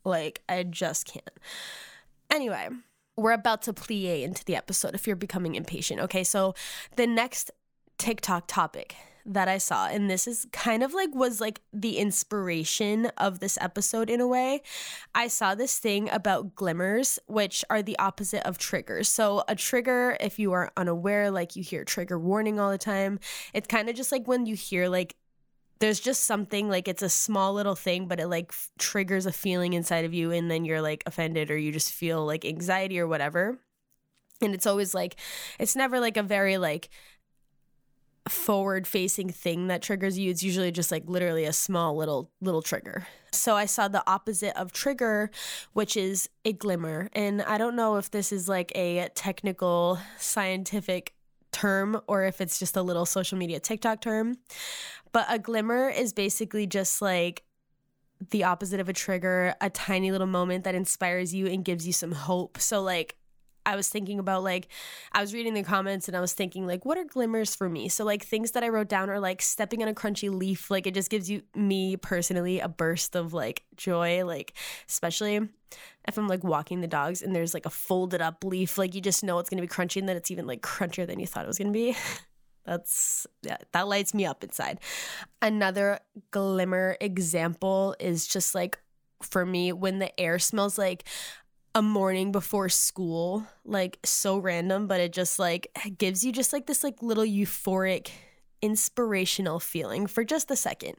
Like, 0.04 0.42
I 0.48 0.62
just 0.62 1.06
can't. 1.06 1.30
Anyway, 2.30 2.68
we're 3.16 3.32
about 3.32 3.62
to 3.62 3.72
plie 3.72 4.22
into 4.22 4.44
the 4.44 4.56
episode 4.56 4.94
if 4.94 5.06
you're 5.06 5.16
becoming 5.16 5.54
impatient. 5.54 6.00
Okay, 6.00 6.24
so 6.24 6.54
the 6.96 7.06
next 7.06 7.50
TikTok 7.98 8.44
topic 8.46 8.96
that 9.26 9.48
I 9.48 9.58
saw, 9.58 9.86
and 9.86 10.10
this 10.10 10.26
is 10.26 10.46
kind 10.52 10.82
of 10.82 10.92
like 10.94 11.14
was 11.14 11.40
like 11.40 11.60
the 11.72 11.98
inspiration 11.98 13.06
of 13.16 13.40
this 13.40 13.58
episode 13.60 14.10
in 14.10 14.20
a 14.20 14.26
way. 14.26 14.62
I 15.14 15.28
saw 15.28 15.54
this 15.54 15.78
thing 15.78 16.08
about 16.10 16.54
glimmers, 16.54 17.18
which 17.26 17.64
are 17.70 17.82
the 17.82 17.98
opposite 17.98 18.46
of 18.46 18.58
triggers. 18.58 19.08
So, 19.08 19.44
a 19.48 19.54
trigger, 19.54 20.16
if 20.20 20.38
you 20.38 20.52
are 20.52 20.72
unaware, 20.76 21.30
like 21.30 21.56
you 21.56 21.62
hear 21.62 21.84
trigger 21.84 22.18
warning 22.18 22.58
all 22.58 22.70
the 22.70 22.78
time, 22.78 23.20
it's 23.54 23.66
kind 23.66 23.88
of 23.88 23.96
just 23.96 24.12
like 24.12 24.26
when 24.26 24.46
you 24.46 24.54
hear 24.54 24.88
like 24.88 25.16
there's 25.80 25.98
just 25.98 26.24
something 26.24 26.68
like 26.68 26.86
it's 26.88 27.02
a 27.02 27.08
small 27.08 27.54
little 27.54 27.74
thing 27.74 28.06
but 28.06 28.20
it 28.20 28.28
like 28.28 28.48
f- 28.50 28.70
triggers 28.78 29.26
a 29.26 29.32
feeling 29.32 29.72
inside 29.72 30.04
of 30.04 30.12
you 30.14 30.30
and 30.30 30.50
then 30.50 30.64
you're 30.64 30.82
like 30.82 31.02
offended 31.06 31.50
or 31.50 31.56
you 31.56 31.72
just 31.72 31.92
feel 31.92 32.24
like 32.24 32.44
anxiety 32.44 33.00
or 33.00 33.08
whatever 33.08 33.58
and 34.40 34.54
it's 34.54 34.66
always 34.66 34.94
like 34.94 35.16
it's 35.58 35.76
never 35.76 35.98
like 36.00 36.16
a 36.16 36.22
very 36.22 36.58
like 36.58 36.88
forward 38.30 38.86
facing 38.86 39.30
thing 39.30 39.66
that 39.66 39.82
triggers 39.82 40.18
you 40.18 40.30
it's 40.30 40.42
usually 40.42 40.70
just 40.70 40.90
like 40.90 41.04
literally 41.06 41.44
a 41.44 41.52
small 41.52 41.96
little 41.96 42.30
little 42.40 42.62
trigger. 42.62 43.06
So 43.32 43.54
i 43.54 43.66
saw 43.66 43.88
the 43.88 44.02
opposite 44.10 44.58
of 44.60 44.72
trigger 44.72 45.30
which 45.72 45.96
is 45.96 46.28
a 46.44 46.52
glimmer. 46.52 47.08
And 47.12 47.42
i 47.42 47.58
don't 47.58 47.76
know 47.76 47.96
if 47.96 48.10
this 48.10 48.32
is 48.32 48.48
like 48.48 48.72
a 48.74 49.08
technical 49.14 49.98
scientific 50.18 51.14
term 51.52 52.00
or 52.06 52.24
if 52.24 52.40
it's 52.40 52.58
just 52.58 52.76
a 52.76 52.82
little 52.82 53.04
social 53.04 53.36
media 53.36 53.58
tiktok 53.58 54.00
term 54.00 54.36
but 55.10 55.26
a 55.28 55.36
glimmer 55.36 55.88
is 55.88 56.12
basically 56.12 56.64
just 56.64 57.02
like 57.02 57.42
the 58.30 58.44
opposite 58.44 58.80
of 58.80 58.88
a 58.88 58.92
trigger 58.92 59.54
a 59.60 59.70
tiny 59.70 60.12
little 60.12 60.26
moment 60.26 60.64
that 60.64 60.74
inspires 60.74 61.34
you 61.34 61.46
and 61.46 61.64
gives 61.64 61.86
you 61.86 61.92
some 61.92 62.12
hope. 62.12 62.58
So 62.58 62.82
like 62.82 63.16
I 63.66 63.76
was 63.76 63.88
thinking 63.88 64.18
about 64.18 64.42
like 64.42 64.68
I 65.12 65.20
was 65.20 65.34
reading 65.34 65.54
the 65.54 65.62
comments 65.62 66.08
and 66.08 66.16
I 66.16 66.20
was 66.20 66.32
thinking 66.32 66.66
like 66.66 66.84
what 66.84 66.98
are 66.98 67.04
glimmers 67.04 67.54
for 67.54 67.68
me? 67.68 67.88
So 67.88 68.04
like 68.04 68.24
things 68.24 68.52
that 68.52 68.64
I 68.64 68.68
wrote 68.68 68.88
down 68.88 69.10
are 69.10 69.20
like 69.20 69.42
stepping 69.42 69.82
on 69.82 69.88
a 69.88 69.94
crunchy 69.94 70.30
leaf, 70.30 70.70
like 70.70 70.86
it 70.86 70.94
just 70.94 71.10
gives 71.10 71.30
you 71.30 71.42
me 71.54 71.96
personally 71.96 72.60
a 72.60 72.68
burst 72.68 73.16
of 73.16 73.32
like 73.32 73.64
joy, 73.76 74.24
like 74.24 74.54
especially 74.88 75.48
if 76.08 76.18
I'm 76.18 76.28
like 76.28 76.42
walking 76.42 76.80
the 76.80 76.88
dogs 76.88 77.22
and 77.22 77.34
there's 77.34 77.54
like 77.54 77.66
a 77.66 77.70
folded 77.70 78.20
up 78.20 78.44
leaf, 78.44 78.78
like 78.78 78.94
you 78.94 79.00
just 79.00 79.22
know 79.22 79.38
it's 79.38 79.50
gonna 79.50 79.62
be 79.62 79.68
crunchy 79.68 79.98
and 79.98 80.08
then 80.08 80.16
it's 80.16 80.30
even 80.30 80.46
like 80.46 80.62
crunchier 80.62 81.06
than 81.06 81.20
you 81.20 81.26
thought 81.26 81.44
it 81.44 81.48
was 81.48 81.58
gonna 81.58 81.70
be. 81.70 81.96
That's 82.64 83.26
yeah, 83.42 83.56
that 83.72 83.88
lights 83.88 84.14
me 84.14 84.26
up 84.26 84.44
inside. 84.44 84.80
Another 85.40 86.00
glimmer 86.30 86.96
example 87.00 87.96
is 87.98 88.26
just 88.26 88.54
like 88.54 88.78
for 89.22 89.44
me 89.44 89.72
when 89.72 89.98
the 89.98 90.18
air 90.18 90.38
smells 90.38 90.78
like 90.78 91.04
a 91.74 91.82
morning 91.82 92.32
before 92.32 92.68
school, 92.68 93.46
like 93.64 93.98
so 94.04 94.38
random, 94.38 94.86
but 94.86 95.00
it 95.00 95.12
just 95.12 95.38
like 95.38 95.68
gives 95.98 96.24
you 96.24 96.32
just 96.32 96.52
like 96.52 96.66
this 96.66 96.82
like 96.82 97.02
little 97.02 97.24
euphoric 97.24 98.10
inspirational 98.62 99.60
feeling 99.60 100.06
for 100.06 100.24
just 100.24 100.50
a 100.50 100.56
second. 100.56 100.94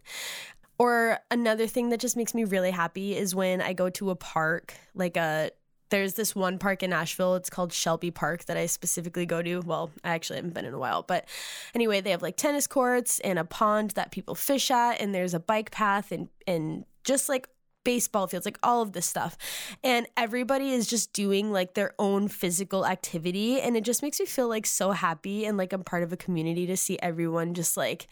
Or 0.77 1.19
another 1.29 1.67
thing 1.67 1.89
that 1.89 1.99
just 1.99 2.17
makes 2.17 2.33
me 2.33 2.43
really 2.43 2.71
happy 2.71 3.15
is 3.15 3.35
when 3.35 3.61
I 3.61 3.73
go 3.73 3.89
to 3.91 4.09
a 4.09 4.15
park, 4.15 4.73
like 4.95 5.17
a 5.17 5.51
there's 5.91 6.13
this 6.13 6.33
one 6.33 6.57
park 6.57 6.83
in 6.83 6.89
Nashville. 6.89 7.35
It's 7.35 7.49
called 7.49 7.73
Shelby 7.73 8.11
Park 8.11 8.45
that 8.45 8.55
I 8.55 8.65
specifically 8.65 9.25
go 9.25 9.41
to. 9.41 9.59
Well, 9.59 9.91
I 10.05 10.11
actually 10.11 10.37
haven't 10.37 10.53
been 10.53 10.65
in 10.65 10.73
a 10.73 10.79
while, 10.79 11.03
but 11.03 11.27
anyway, 11.75 11.99
they 11.99 12.11
have 12.11 12.21
like 12.21 12.37
tennis 12.37 12.65
courts 12.65 13.19
and 13.19 13.37
a 13.37 13.43
pond 13.43 13.91
that 13.91 14.11
people 14.11 14.33
fish 14.33 14.71
at, 14.71 15.01
and 15.01 15.13
there's 15.13 15.33
a 15.33 15.39
bike 15.39 15.69
path 15.69 16.11
and 16.13 16.29
and 16.47 16.85
just 17.03 17.27
like 17.29 17.49
baseball 17.83 18.27
fields, 18.27 18.45
like 18.45 18.59
all 18.63 18.81
of 18.81 18.93
this 18.93 19.05
stuff. 19.05 19.38
And 19.83 20.07
everybody 20.17 20.71
is 20.71 20.88
just 20.88 21.13
doing 21.13 21.51
like 21.51 21.73
their 21.73 21.93
own 22.00 22.27
physical 22.27 22.85
activity. 22.85 23.61
And 23.61 23.75
it 23.75 23.83
just 23.83 24.01
makes 24.01 24.19
me 24.19 24.25
feel 24.25 24.47
like 24.47 24.65
so 24.65 24.91
happy 24.91 25.45
and 25.45 25.57
like 25.57 25.73
I'm 25.73 25.83
part 25.83 26.03
of 26.03 26.13
a 26.13 26.17
community 26.17 26.65
to 26.67 26.77
see 26.77 26.97
everyone 27.01 27.53
just 27.53 27.77
like 27.77 28.07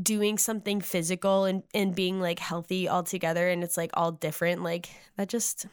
doing 0.00 0.38
something 0.38 0.80
physical 0.80 1.44
and, 1.44 1.62
and 1.74 1.94
being 1.94 2.20
like 2.20 2.38
healthy 2.38 2.88
all 2.88 3.02
together. 3.02 3.48
And 3.48 3.62
it's 3.62 3.76
like 3.76 3.90
all 3.94 4.12
different. 4.12 4.62
Like 4.62 4.88
that 5.16 5.28
just 5.28 5.66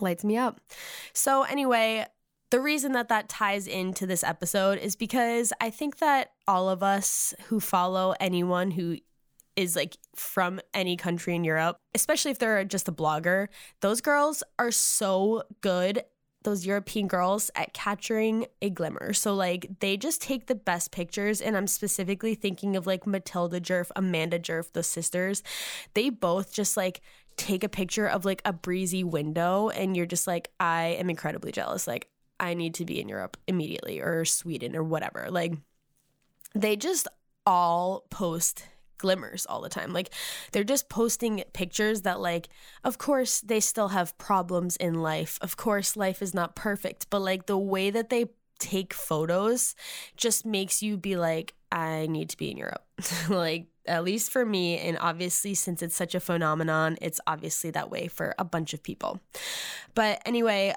lights 0.00 0.24
me 0.24 0.36
up. 0.36 0.60
So, 1.12 1.42
anyway, 1.42 2.06
the 2.50 2.60
reason 2.60 2.92
that 2.92 3.08
that 3.08 3.28
ties 3.28 3.66
into 3.66 4.06
this 4.06 4.22
episode 4.22 4.78
is 4.78 4.94
because 4.94 5.52
I 5.60 5.70
think 5.70 5.98
that 5.98 6.32
all 6.46 6.68
of 6.68 6.82
us 6.82 7.34
who 7.46 7.60
follow 7.60 8.14
anyone 8.20 8.70
who 8.70 8.98
is 9.56 9.74
like 9.74 9.96
from 10.14 10.60
any 10.74 10.96
country 10.96 11.34
in 11.34 11.44
Europe, 11.44 11.78
especially 11.94 12.30
if 12.30 12.38
they're 12.38 12.64
just 12.64 12.88
a 12.88 12.92
blogger, 12.92 13.48
those 13.80 14.00
girls 14.00 14.42
are 14.58 14.70
so 14.70 15.42
good 15.60 16.04
those 16.46 16.64
European 16.64 17.08
girls 17.08 17.50
at 17.56 17.74
capturing 17.74 18.46
a 18.62 18.70
glimmer. 18.70 19.12
So 19.12 19.34
like 19.34 19.66
they 19.80 19.96
just 19.96 20.22
take 20.22 20.46
the 20.46 20.54
best 20.54 20.92
pictures 20.92 21.40
and 21.40 21.56
I'm 21.56 21.66
specifically 21.66 22.36
thinking 22.36 22.76
of 22.76 22.86
like 22.86 23.04
Matilda 23.04 23.60
Djerf, 23.60 23.90
Amanda 23.96 24.38
Djerf, 24.38 24.72
the 24.72 24.84
sisters. 24.84 25.42
They 25.94 26.08
both 26.08 26.52
just 26.52 26.76
like 26.76 27.00
take 27.36 27.64
a 27.64 27.68
picture 27.68 28.06
of 28.06 28.24
like 28.24 28.42
a 28.44 28.52
breezy 28.52 29.02
window 29.02 29.70
and 29.70 29.96
you're 29.96 30.06
just 30.06 30.28
like 30.28 30.50
I 30.60 30.96
am 31.00 31.10
incredibly 31.10 31.50
jealous. 31.50 31.88
Like 31.88 32.08
I 32.38 32.54
need 32.54 32.74
to 32.74 32.84
be 32.84 33.00
in 33.00 33.08
Europe 33.08 33.36
immediately 33.48 34.00
or 34.00 34.24
Sweden 34.24 34.76
or 34.76 34.84
whatever. 34.84 35.26
Like 35.30 35.54
they 36.54 36.76
just 36.76 37.08
all 37.44 38.06
post 38.08 38.64
glimmers 38.98 39.46
all 39.46 39.60
the 39.60 39.68
time. 39.68 39.92
Like 39.92 40.10
they're 40.52 40.64
just 40.64 40.88
posting 40.88 41.42
pictures 41.52 42.02
that 42.02 42.20
like 42.20 42.48
of 42.84 42.98
course 42.98 43.40
they 43.40 43.60
still 43.60 43.88
have 43.88 44.16
problems 44.18 44.76
in 44.76 44.94
life. 44.94 45.38
Of 45.40 45.56
course 45.56 45.96
life 45.96 46.22
is 46.22 46.34
not 46.34 46.56
perfect, 46.56 47.08
but 47.10 47.20
like 47.20 47.46
the 47.46 47.58
way 47.58 47.90
that 47.90 48.10
they 48.10 48.26
take 48.58 48.94
photos 48.94 49.74
just 50.16 50.46
makes 50.46 50.82
you 50.82 50.96
be 50.96 51.16
like 51.16 51.54
I 51.70 52.06
need 52.06 52.30
to 52.30 52.36
be 52.36 52.50
in 52.50 52.56
Europe. 52.56 52.84
like 53.28 53.66
at 53.86 54.04
least 54.04 54.30
for 54.30 54.44
me 54.44 54.78
and 54.78 54.98
obviously 55.00 55.54
since 55.54 55.82
it's 55.82 55.96
such 55.96 56.14
a 56.14 56.20
phenomenon, 56.20 56.96
it's 57.00 57.20
obviously 57.26 57.70
that 57.72 57.90
way 57.90 58.08
for 58.08 58.34
a 58.38 58.44
bunch 58.44 58.74
of 58.74 58.82
people. 58.82 59.20
But 59.94 60.22
anyway, 60.26 60.74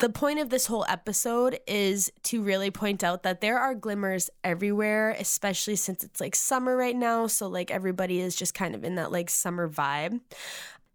the 0.00 0.08
point 0.08 0.40
of 0.40 0.48
this 0.48 0.66
whole 0.66 0.84
episode 0.88 1.60
is 1.66 2.10
to 2.24 2.42
really 2.42 2.70
point 2.70 3.04
out 3.04 3.22
that 3.22 3.40
there 3.40 3.58
are 3.58 3.74
glimmers 3.74 4.30
everywhere, 4.42 5.10
especially 5.18 5.76
since 5.76 6.02
it's 6.02 6.20
like 6.20 6.34
summer 6.34 6.76
right 6.76 6.96
now. 6.96 7.26
So, 7.26 7.46
like, 7.48 7.70
everybody 7.70 8.20
is 8.20 8.34
just 8.34 8.54
kind 8.54 8.74
of 8.74 8.82
in 8.82 8.96
that 8.96 9.12
like 9.12 9.30
summer 9.30 9.68
vibe. 9.68 10.20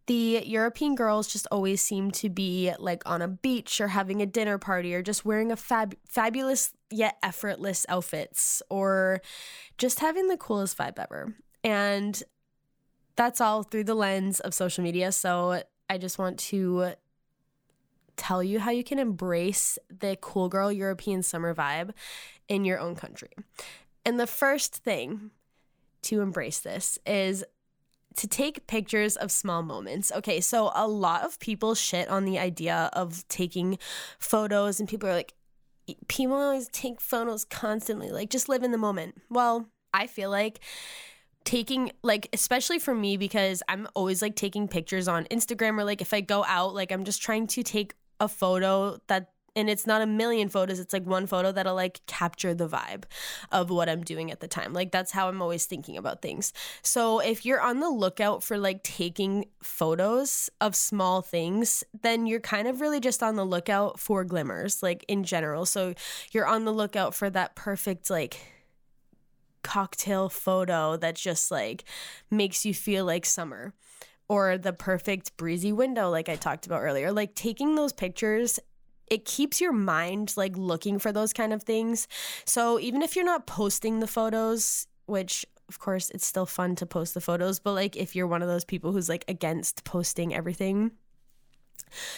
The 0.07 0.43
European 0.45 0.95
girls 0.95 1.27
just 1.27 1.47
always 1.51 1.81
seem 1.81 2.12
to 2.12 2.29
be 2.29 2.74
like 2.79 3.03
on 3.05 3.21
a 3.21 3.27
beach 3.27 3.79
or 3.79 3.88
having 3.88 4.21
a 4.21 4.25
dinner 4.25 4.57
party 4.57 4.93
or 4.93 5.01
just 5.01 5.24
wearing 5.24 5.51
a 5.51 5.55
fab- 5.55 5.95
fabulous 6.07 6.74
yet 6.91 7.17
effortless 7.24 7.85
outfits 7.89 8.62
or 8.69 9.21
just 9.77 10.00
having 10.00 10.27
the 10.27 10.38
coolest 10.38 10.77
vibe 10.77 11.00
ever. 11.00 11.35
And 11.63 12.21
that's 13.15 13.41
all 13.41 13.63
through 13.63 13.85
the 13.85 13.95
lens 13.95 14.39
of 14.39 14.53
social 14.53 14.83
media. 14.83 15.12
So, 15.12 15.63
I 15.89 16.00
just 16.00 16.17
want 16.17 16.39
to 16.39 16.95
tell 18.17 18.43
you 18.43 18.60
how 18.60 18.72
you 18.72 18.84
can 18.84 19.00
embrace 19.00 19.77
the 19.89 20.17
cool 20.22 20.50
girl 20.50 20.72
European 20.72 21.24
summer 21.24 21.53
vibe 21.53 21.91
in 22.48 22.65
your 22.65 22.79
own 22.79 22.95
country. 22.95 23.31
And 24.05 24.19
the 24.19 24.27
first 24.27 24.75
thing 24.75 25.31
to 26.03 26.22
embrace 26.22 26.60
this 26.60 27.00
is 27.05 27.43
to 28.17 28.27
take 28.27 28.67
pictures 28.67 29.15
of 29.15 29.31
small 29.31 29.62
moments. 29.62 30.12
Okay, 30.12 30.39
so 30.39 30.72
a 30.75 30.88
lot 30.88 31.24
of 31.24 31.39
people 31.39 31.75
shit 31.75 32.07
on 32.07 32.25
the 32.25 32.39
idea 32.39 32.89
of 32.93 33.27
taking 33.27 33.77
photos, 34.19 34.79
and 34.79 34.88
people 34.88 35.10
are 35.10 35.13
like, 35.13 35.34
people 36.07 36.36
always 36.36 36.69
take 36.69 37.01
photos 37.01 37.45
constantly, 37.45 38.12
like 38.12 38.29
just 38.29 38.50
live 38.50 38.63
in 38.63 38.72
the 38.72 38.77
moment. 38.77 39.22
Well, 39.29 39.69
I 39.93 40.07
feel 40.07 40.29
like 40.29 40.60
taking 41.43 41.91
like 42.01 42.27
especially 42.34 42.79
for 42.79 42.95
me 42.95 43.17
because 43.17 43.62
I'm 43.69 43.88
always 43.93 44.22
like 44.22 44.36
taking 44.36 44.67
pictures 44.67 45.07
on 45.07 45.25
Instagram 45.25 45.77
or 45.79 45.84
like 45.84 46.01
if 46.01 46.12
I 46.12 46.22
go 46.22 46.43
out 46.43 46.74
like 46.74 46.91
I'm 46.91 47.03
just 47.03 47.22
trying 47.22 47.45
to 47.48 47.62
take 47.62 47.93
a 48.19 48.27
photo 48.27 48.98
that 49.07 49.29
and 49.57 49.69
it's 49.69 49.88
not 49.88 50.01
a 50.01 50.05
million 50.05 50.50
photos 50.50 50.79
it's 50.79 50.91
like 50.91 51.05
one 51.05 51.25
photo 51.25 51.51
that'll 51.51 51.75
like 51.75 52.01
capture 52.07 52.53
the 52.53 52.67
vibe 52.67 53.03
of 53.51 53.69
what 53.69 53.88
i'm 53.88 54.03
doing 54.03 54.31
at 54.31 54.39
the 54.39 54.48
time. 54.48 54.74
Like 54.74 54.91
that's 54.91 55.12
how 55.12 55.29
i'm 55.29 55.41
always 55.41 55.65
thinking 55.65 55.98
about 55.98 56.22
things. 56.22 56.51
So 56.81 57.19
if 57.19 57.45
you're 57.45 57.62
on 57.62 57.79
the 57.79 57.89
lookout 57.89 58.43
for 58.43 58.57
like 58.57 58.84
taking 58.84 59.45
photos 59.63 60.50
of 60.60 60.75
small 60.75 61.22
things 61.22 61.84
then 62.01 62.25
you're 62.25 62.39
kind 62.39 62.67
of 62.67 62.81
really 62.81 63.00
just 63.00 63.24
on 63.24 63.36
the 63.36 63.45
lookout 63.45 64.00
for 64.00 64.24
glimmers 64.24 64.84
like 64.84 65.05
in 65.07 65.24
general. 65.24 65.65
So 65.65 65.93
you're 66.31 66.48
on 66.48 66.65
the 66.65 66.74
lookout 66.74 67.15
for 67.15 67.29
that 67.29 67.55
perfect 67.55 68.10
like 68.10 68.39
cocktail 69.63 70.29
photo 70.29 70.95
that 70.95 71.15
just 71.15 71.50
like 71.50 71.86
makes 72.29 72.65
you 72.65 72.74
feel 72.74 73.03
like 73.03 73.25
summer 73.25 73.74
or 74.27 74.58
the 74.58 74.74
perfect 74.74 75.38
breezy 75.38 75.72
window 75.72 76.10
like 76.10 76.29
I 76.29 76.36
talked 76.36 76.65
about 76.65 76.82
earlier. 76.82 77.12
Like 77.12 77.36
taking 77.36 77.75
those 77.75 77.94
pictures 77.94 78.60
it 79.08 79.25
keeps 79.25 79.62
your 79.62 79.72
mind 79.72 80.34
like 80.36 80.58
looking 80.58 81.00
for 81.00 81.12
those 81.12 81.34
kind 81.34 81.53
of 81.53 81.63
things. 81.63 82.08
So 82.46 82.79
even 82.79 83.01
if 83.01 83.15
you're 83.15 83.25
not 83.25 83.48
posting 83.48 84.00
the 84.00 84.08
photos, 84.08 84.88
which 85.05 85.46
of 85.70 85.79
course 85.79 86.10
it's 86.10 86.25
still 86.25 86.46
fun 86.46 86.75
to 86.77 86.86
post 86.86 87.13
the 87.13 87.22
photos, 87.22 87.60
but 87.60 87.74
like 87.74 87.96
if 87.96 88.15
you're 88.15 88.27
one 88.27 88.41
of 88.41 88.48
those 88.48 88.65
people 88.65 88.91
who's 88.91 89.10
like 89.10 89.25
against 89.27 89.84
posting 89.84 90.34
everything, 90.34 90.91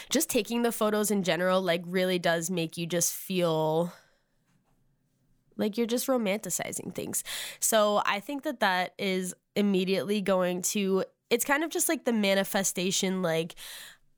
just 0.10 0.30
taking 0.30 0.62
the 0.62 0.72
photos 0.72 1.12
in 1.12 1.24
general 1.24 1.62
like 1.62 1.84
really 1.86 2.20
does 2.20 2.50
make 2.50 2.78
you 2.78 2.86
just 2.86 3.14
feel 3.14 3.92
like 5.58 5.78
you're 5.78 5.88
just 5.88 6.08
romanticizing 6.08 6.94
things. 6.94 7.24
So 7.60 8.02
I 8.06 8.20
think 8.20 8.44
that 8.44 8.60
that 8.60 8.94
is 8.98 9.34
immediately 9.56 10.22
going 10.22 10.62
to 10.62 11.04
it's 11.30 11.46
kind 11.46 11.64
of 11.64 11.70
just 11.70 11.90
like 11.90 12.06
the 12.06 12.14
manifestation 12.14 13.22
like 13.22 13.56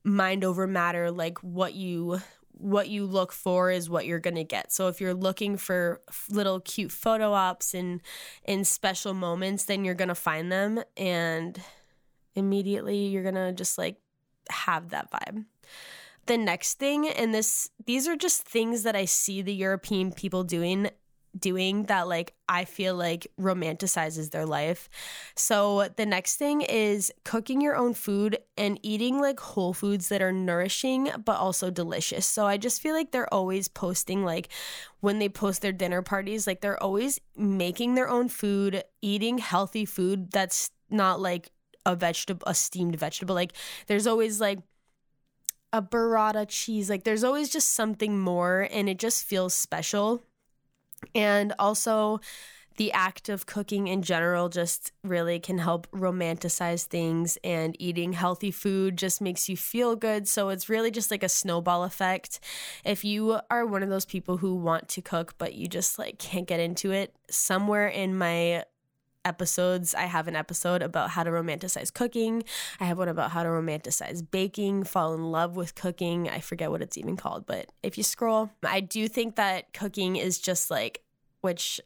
mind 0.04 0.44
over 0.44 0.66
matter 0.66 1.10
like 1.10 1.38
what 1.42 1.74
you 1.74 2.20
what 2.60 2.88
you 2.88 3.06
look 3.06 3.32
for 3.32 3.70
is 3.70 3.88
what 3.88 4.04
you're 4.06 4.20
going 4.20 4.34
to 4.34 4.44
get. 4.44 4.70
So 4.70 4.88
if 4.88 5.00
you're 5.00 5.14
looking 5.14 5.56
for 5.56 6.02
little 6.28 6.60
cute 6.60 6.92
photo 6.92 7.32
ops 7.32 7.74
and 7.74 8.02
in 8.44 8.64
special 8.64 9.14
moments, 9.14 9.64
then 9.64 9.84
you're 9.84 9.94
going 9.94 10.08
to 10.08 10.14
find 10.14 10.52
them 10.52 10.82
and 10.96 11.58
immediately 12.34 13.06
you're 13.06 13.22
going 13.22 13.34
to 13.34 13.52
just 13.52 13.78
like 13.78 13.96
have 14.50 14.90
that 14.90 15.10
vibe. 15.10 15.46
The 16.26 16.36
next 16.36 16.74
thing 16.74 17.08
and 17.08 17.34
this 17.34 17.70
these 17.86 18.06
are 18.06 18.16
just 18.16 18.42
things 18.42 18.82
that 18.82 18.94
I 18.94 19.06
see 19.06 19.42
the 19.42 19.54
European 19.54 20.12
people 20.12 20.44
doing 20.44 20.90
doing 21.38 21.84
that 21.84 22.08
like 22.08 22.34
I 22.48 22.64
feel 22.64 22.94
like 22.94 23.26
romanticizes 23.38 24.30
their 24.30 24.46
life. 24.46 24.88
So 25.36 25.88
the 25.96 26.06
next 26.06 26.36
thing 26.36 26.62
is 26.62 27.12
cooking 27.24 27.60
your 27.60 27.76
own 27.76 27.94
food 27.94 28.38
and 28.56 28.78
eating 28.82 29.20
like 29.20 29.40
whole 29.40 29.72
foods 29.72 30.08
that 30.08 30.22
are 30.22 30.32
nourishing 30.32 31.10
but 31.24 31.36
also 31.36 31.70
delicious. 31.70 32.26
So 32.26 32.46
I 32.46 32.56
just 32.56 32.82
feel 32.82 32.94
like 32.94 33.12
they're 33.12 33.32
always 33.32 33.68
posting 33.68 34.24
like 34.24 34.48
when 35.00 35.18
they 35.18 35.28
post 35.28 35.62
their 35.62 35.72
dinner 35.72 36.02
parties 36.02 36.46
like 36.46 36.60
they're 36.60 36.82
always 36.82 37.20
making 37.36 37.94
their 37.94 38.08
own 38.08 38.28
food, 38.28 38.82
eating 39.00 39.38
healthy 39.38 39.84
food 39.84 40.30
that's 40.30 40.70
not 40.90 41.20
like 41.20 41.50
a 41.86 41.94
vegetable 41.96 42.42
a 42.46 42.54
steamed 42.54 42.96
vegetable. 42.96 43.34
Like 43.34 43.52
there's 43.86 44.06
always 44.06 44.40
like 44.40 44.58
a 45.72 45.82
burrata 45.82 46.46
cheese. 46.48 46.90
Like 46.90 47.04
there's 47.04 47.24
always 47.24 47.48
just 47.48 47.72
something 47.74 48.18
more 48.18 48.68
and 48.70 48.88
it 48.88 48.98
just 48.98 49.24
feels 49.24 49.54
special. 49.54 50.22
And 51.14 51.54
also, 51.58 52.20
the 52.76 52.92
act 52.92 53.28
of 53.28 53.44
cooking 53.44 53.88
in 53.88 54.00
general 54.00 54.48
just 54.48 54.92
really 55.04 55.38
can 55.38 55.58
help 55.58 55.86
romanticize 55.90 56.86
things 56.86 57.36
and 57.44 57.76
eating 57.78 58.14
healthy 58.14 58.50
food 58.50 58.96
just 58.96 59.20
makes 59.20 59.50
you 59.50 59.56
feel 59.56 59.96
good. 59.96 60.26
So 60.26 60.48
it's 60.48 60.70
really 60.70 60.90
just 60.90 61.10
like 61.10 61.22
a 61.22 61.28
snowball 61.28 61.84
effect. 61.84 62.40
If 62.84 63.04
you 63.04 63.38
are 63.50 63.66
one 63.66 63.82
of 63.82 63.90
those 63.90 64.06
people 64.06 64.38
who 64.38 64.54
want 64.54 64.88
to 64.90 65.02
cook 65.02 65.34
but 65.36 65.54
you 65.54 65.66
just 65.68 65.98
like 65.98 66.18
can't 66.18 66.46
get 66.46 66.58
into 66.58 66.90
it 66.90 67.14
somewhere 67.28 67.88
in 67.88 68.16
my 68.16 68.64
episodes. 69.30 69.94
I 69.94 70.02
have 70.02 70.26
an 70.26 70.34
episode 70.34 70.82
about 70.82 71.10
how 71.10 71.22
to 71.22 71.30
romanticize 71.30 71.94
cooking. 71.94 72.42
I 72.80 72.84
have 72.84 72.98
one 72.98 73.08
about 73.08 73.30
how 73.30 73.44
to 73.44 73.48
romanticize 73.48 74.28
baking, 74.28 74.82
fall 74.84 75.14
in 75.14 75.30
love 75.30 75.54
with 75.54 75.76
cooking. 75.76 76.28
I 76.28 76.40
forget 76.40 76.72
what 76.72 76.82
it's 76.82 76.98
even 76.98 77.16
called, 77.16 77.46
but 77.46 77.66
if 77.84 77.96
you 77.96 78.02
scroll, 78.02 78.50
I 78.64 78.80
do 78.80 79.06
think 79.06 79.36
that 79.36 79.72
cooking 79.72 80.16
is 80.16 80.40
just 80.40 80.70
like, 80.70 81.02
which 81.42 81.80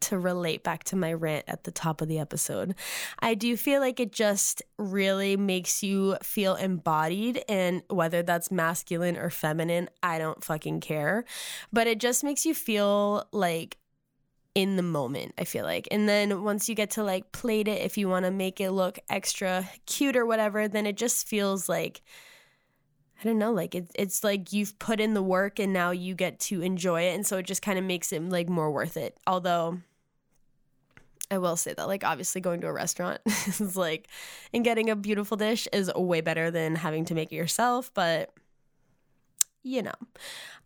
to 0.00 0.18
relate 0.18 0.62
back 0.62 0.84
to 0.84 0.96
my 0.96 1.12
rant 1.12 1.44
at 1.48 1.64
the 1.64 1.70
top 1.70 2.00
of 2.00 2.08
the 2.08 2.18
episode. 2.18 2.74
I 3.18 3.34
do 3.34 3.56
feel 3.56 3.80
like 3.80 4.00
it 4.00 4.12
just 4.12 4.62
really 4.78 5.36
makes 5.36 5.82
you 5.82 6.16
feel 6.22 6.54
embodied, 6.54 7.42
and 7.48 7.82
whether 7.88 8.22
that's 8.22 8.50
masculine 8.50 9.16
or 9.16 9.30
feminine, 9.30 9.88
I 10.02 10.18
don't 10.18 10.42
fucking 10.42 10.80
care. 10.80 11.24
But 11.72 11.86
it 11.86 11.98
just 11.98 12.24
makes 12.24 12.46
you 12.46 12.54
feel 12.54 13.26
like 13.32 13.78
in 14.54 14.76
the 14.76 14.82
moment, 14.82 15.34
I 15.38 15.44
feel 15.44 15.64
like. 15.64 15.88
And 15.90 16.08
then 16.08 16.42
once 16.42 16.68
you 16.68 16.74
get 16.74 16.90
to 16.92 17.04
like 17.04 17.32
plate 17.32 17.68
it, 17.68 17.82
if 17.82 17.96
you 17.96 18.08
want 18.08 18.24
to 18.24 18.30
make 18.30 18.60
it 18.60 18.72
look 18.72 18.98
extra 19.08 19.68
cute 19.86 20.16
or 20.16 20.26
whatever, 20.26 20.68
then 20.68 20.86
it 20.86 20.96
just 20.96 21.28
feels 21.28 21.68
like. 21.68 22.02
I 23.20 23.24
don't 23.24 23.38
know, 23.38 23.50
like 23.52 23.74
it's 23.74 23.90
it's 23.96 24.22
like 24.22 24.52
you've 24.52 24.78
put 24.78 25.00
in 25.00 25.12
the 25.12 25.22
work 25.22 25.58
and 25.58 25.72
now 25.72 25.90
you 25.90 26.14
get 26.14 26.38
to 26.40 26.62
enjoy 26.62 27.02
it, 27.02 27.16
and 27.16 27.26
so 27.26 27.38
it 27.38 27.46
just 27.46 27.62
kind 27.62 27.76
of 27.76 27.84
makes 27.84 28.12
it 28.12 28.22
like 28.22 28.48
more 28.48 28.70
worth 28.70 28.96
it. 28.96 29.18
Although 29.26 29.78
I 31.30 31.38
will 31.38 31.56
say 31.56 31.74
that, 31.74 31.88
like, 31.88 32.04
obviously 32.04 32.40
going 32.40 32.60
to 32.62 32.68
a 32.68 32.72
restaurant 32.72 33.20
is 33.26 33.76
like, 33.76 34.08
and 34.54 34.64
getting 34.64 34.88
a 34.88 34.96
beautiful 34.96 35.36
dish 35.36 35.68
is 35.72 35.92
way 35.94 36.20
better 36.20 36.50
than 36.50 36.76
having 36.76 37.04
to 37.06 37.14
make 37.14 37.32
it 37.32 37.36
yourself, 37.36 37.90
but 37.94 38.32
you 39.62 39.82
know. 39.82 39.94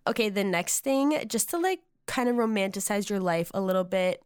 Okay, 0.06 0.28
the 0.28 0.44
next 0.44 0.80
thing, 0.80 1.22
just 1.26 1.50
to 1.50 1.58
like 1.58 1.80
kind 2.06 2.28
of 2.28 2.36
romanticize 2.36 3.08
your 3.08 3.20
life 3.20 3.50
a 3.54 3.60
little 3.60 3.84
bit, 3.84 4.22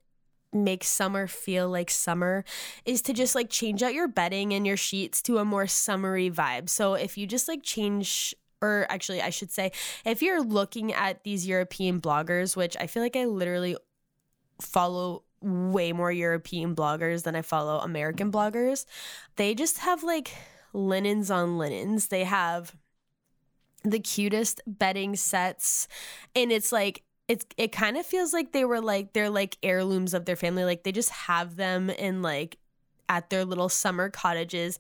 make 0.53 0.85
summer 0.85 1.27
feel 1.27 1.69
like 1.69 1.91
summer, 1.91 2.45
is 2.85 3.03
to 3.03 3.13
just 3.13 3.35
like 3.35 3.51
change 3.51 3.83
out 3.83 3.95
your 3.95 4.09
bedding 4.09 4.53
and 4.53 4.67
your 4.67 4.77
sheets 4.77 5.23
to 5.23 5.39
a 5.39 5.45
more 5.45 5.67
summery 5.67 6.31
vibe. 6.31 6.69
So 6.69 6.95
if 6.95 7.19
you 7.19 7.27
just 7.27 7.49
like 7.49 7.63
change 7.63 8.35
or 8.63 8.87
actually 8.89 9.21
I 9.21 9.31
should 9.31 9.51
say 9.51 9.71
if 10.05 10.23
you're 10.23 10.43
looking 10.43 10.93
at 10.93 11.25
these 11.25 11.47
European 11.47 12.01
bloggers, 12.01 12.57
which 12.57 12.77
I 12.81 12.87
feel 12.87 13.03
like 13.03 13.17
I 13.17 13.27
literally 13.27 13.77
follow 14.61 15.25
way 15.41 15.93
more 15.93 16.11
European 16.11 16.75
bloggers 16.75 17.23
than 17.25 17.37
I 17.37 17.43
follow 17.43 17.79
American 17.79 18.33
bloggers. 18.33 18.87
They 19.37 19.55
just 19.55 19.79
have 19.79 20.03
like 20.03 20.33
linens 20.73 21.31
on 21.31 21.59
linens. 21.59 22.09
They 22.09 22.25
have 22.25 22.75
the 23.85 24.01
cutest 24.01 24.61
bedding 24.67 25.15
sets 25.15 25.87
and 26.35 26.51
it's 26.51 26.73
like 26.73 27.05
it's 27.29 27.47
it 27.57 27.73
kind 27.73 27.97
of 27.97 28.07
feels 28.07 28.33
like 28.33 28.53
they 28.53 28.65
were 28.65 28.81
like 28.81 29.13
they're 29.13 29.31
like 29.31 29.59
heirlooms 29.63 30.15
of 30.15 30.25
their 30.25 30.37
family 30.37 30.65
like 30.65 30.85
they 30.85 30.93
just 30.93 31.11
have 31.11 31.57
them 31.57 31.91
in 31.91 32.23
like 32.23 32.59
at 33.09 33.31
their 33.31 33.45
little 33.45 33.69
summer 33.69 34.09
cottages 34.09 34.79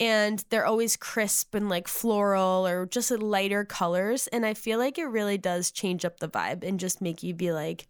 and 0.00 0.44
they're 0.48 0.66
always 0.66 0.96
crisp 0.96 1.54
and 1.54 1.68
like 1.68 1.88
floral 1.88 2.66
or 2.66 2.86
just 2.86 3.10
lighter 3.10 3.64
colors 3.64 4.26
and 4.28 4.46
I 4.46 4.54
feel 4.54 4.78
like 4.78 4.98
it 4.98 5.04
really 5.04 5.38
does 5.38 5.70
change 5.70 6.04
up 6.04 6.20
the 6.20 6.28
vibe 6.28 6.64
and 6.64 6.80
just 6.80 7.00
make 7.00 7.22
you 7.22 7.34
be 7.34 7.52
like 7.52 7.86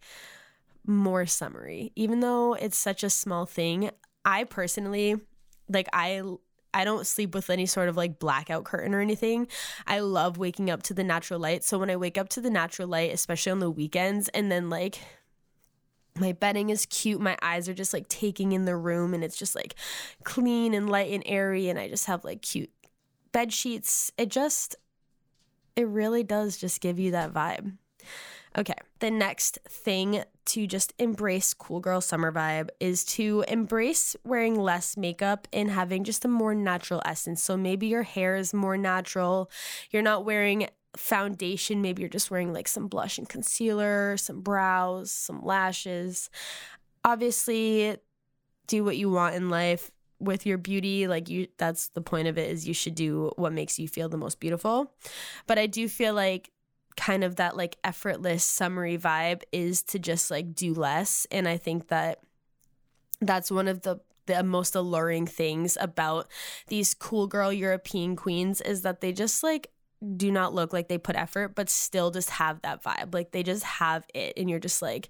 more 0.85 1.25
summery. 1.25 1.91
Even 1.95 2.21
though 2.21 2.53
it's 2.53 2.77
such 2.77 3.03
a 3.03 3.09
small 3.09 3.45
thing, 3.45 3.91
I 4.25 4.45
personally 4.45 5.15
like 5.69 5.87
I 5.93 6.21
I 6.77 6.83
don't 6.83 7.07
sleep 7.07 7.33
with 7.33 7.49
any 7.49 7.65
sort 7.65 7.89
of 7.89 7.97
like 7.97 8.19
blackout 8.19 8.63
curtain 8.63 8.93
or 8.93 9.01
anything. 9.01 9.47
I 9.87 9.99
love 9.99 10.37
waking 10.37 10.69
up 10.69 10.83
to 10.83 10.93
the 10.93 11.03
natural 11.03 11.39
light. 11.39 11.63
So 11.63 11.79
when 11.79 11.89
I 11.89 11.95
wake 11.95 12.19
up 12.19 12.29
to 12.29 12.41
the 12.41 12.51
natural 12.51 12.87
light, 12.87 13.11
especially 13.11 13.51
on 13.51 13.57
the 13.57 13.71
weekends, 13.71 14.29
and 14.29 14.51
then 14.51 14.69
like 14.69 14.99
my 16.15 16.33
bedding 16.33 16.69
is 16.69 16.85
cute, 16.85 17.19
my 17.19 17.35
eyes 17.41 17.67
are 17.67 17.73
just 17.73 17.93
like 17.93 18.07
taking 18.09 18.51
in 18.51 18.65
the 18.65 18.75
room 18.75 19.15
and 19.15 19.23
it's 19.23 19.37
just 19.37 19.55
like 19.55 19.73
clean 20.23 20.75
and 20.75 20.87
light 20.87 21.11
and 21.11 21.23
airy, 21.25 21.67
and 21.67 21.79
I 21.79 21.89
just 21.89 22.05
have 22.05 22.23
like 22.23 22.43
cute 22.43 22.69
bed 23.31 23.51
sheets. 23.51 24.11
It 24.15 24.29
just, 24.29 24.75
it 25.75 25.87
really 25.87 26.23
does 26.23 26.57
just 26.57 26.79
give 26.79 26.99
you 26.99 27.09
that 27.11 27.33
vibe. 27.33 27.73
Okay, 28.57 28.73
the 28.99 29.11
next 29.11 29.59
thing 29.69 30.23
to 30.45 30.65
just 30.65 30.93
embrace 30.97 31.53
cool 31.53 31.79
girl 31.79 32.01
summer 32.01 32.31
vibe 32.31 32.69
is 32.79 33.05
to 33.05 33.45
embrace 33.47 34.15
wearing 34.23 34.59
less 34.59 34.97
makeup 34.97 35.47
and 35.53 35.69
having 35.69 36.03
just 36.03 36.25
a 36.25 36.27
more 36.27 36.55
natural 36.55 37.01
essence. 37.05 37.43
So 37.43 37.55
maybe 37.55 37.85
your 37.85 38.01
hair 38.01 38.35
is 38.35 38.55
more 38.55 38.75
natural. 38.75 39.51
You're 39.91 40.01
not 40.01 40.25
wearing 40.25 40.69
foundation, 40.95 41.83
maybe 41.83 42.01
you're 42.01 42.09
just 42.09 42.31
wearing 42.31 42.51
like 42.51 42.67
some 42.67 42.87
blush 42.87 43.19
and 43.19 43.29
concealer, 43.29 44.17
some 44.17 44.41
brows, 44.41 45.11
some 45.11 45.43
lashes. 45.43 46.31
Obviously, 47.03 47.97
do 48.65 48.83
what 48.83 48.97
you 48.97 49.11
want 49.11 49.35
in 49.35 49.49
life 49.49 49.91
with 50.19 50.47
your 50.47 50.57
beauty 50.57 51.07
like 51.07 51.29
you 51.29 51.47
that's 51.59 51.89
the 51.89 52.01
point 52.01 52.27
of 52.27 52.39
it 52.39 52.49
is 52.49 52.67
you 52.67 52.73
should 52.73 52.95
do 52.95 53.31
what 53.35 53.53
makes 53.53 53.77
you 53.77 53.87
feel 53.87 54.09
the 54.09 54.17
most 54.17 54.39
beautiful 54.39 54.91
but 55.45 55.59
i 55.59 55.67
do 55.67 55.87
feel 55.87 56.11
like 56.15 56.49
kind 56.97 57.23
of 57.23 57.37
that 57.37 57.55
like 57.55 57.77
effortless 57.83 58.43
summery 58.43 58.97
vibe 58.97 59.43
is 59.51 59.83
to 59.83 59.99
just 59.99 60.29
like 60.29 60.53
do 60.53 60.73
less. 60.73 61.25
And 61.31 61.47
i 61.47 61.57
think 61.57 61.87
that 61.87 62.19
that's 63.21 63.49
one 63.51 63.67
of 63.67 63.81
the 63.81 63.99
the 64.25 64.43
most 64.43 64.75
alluring 64.75 65.25
things 65.25 65.77
about 65.79 66.27
these 66.67 66.93
cool 66.93 67.27
girl 67.27 67.53
european 67.53 68.15
queens 68.17 68.59
is 68.59 68.81
that 68.81 68.99
they 68.99 69.13
just 69.13 69.41
like 69.41 69.71
do 70.15 70.31
not 70.31 70.53
look 70.53 70.73
like 70.73 70.87
they 70.87 70.97
put 70.97 71.15
effort 71.15 71.55
but 71.55 71.69
still 71.69 72.11
just 72.11 72.29
have 72.29 72.61
that 72.61 72.83
vibe. 72.83 73.13
Like 73.13 73.31
they 73.31 73.43
just 73.43 73.63
have 73.63 74.05
it 74.13 74.33
and 74.37 74.49
you're 74.49 74.59
just 74.59 74.81
like 74.81 75.09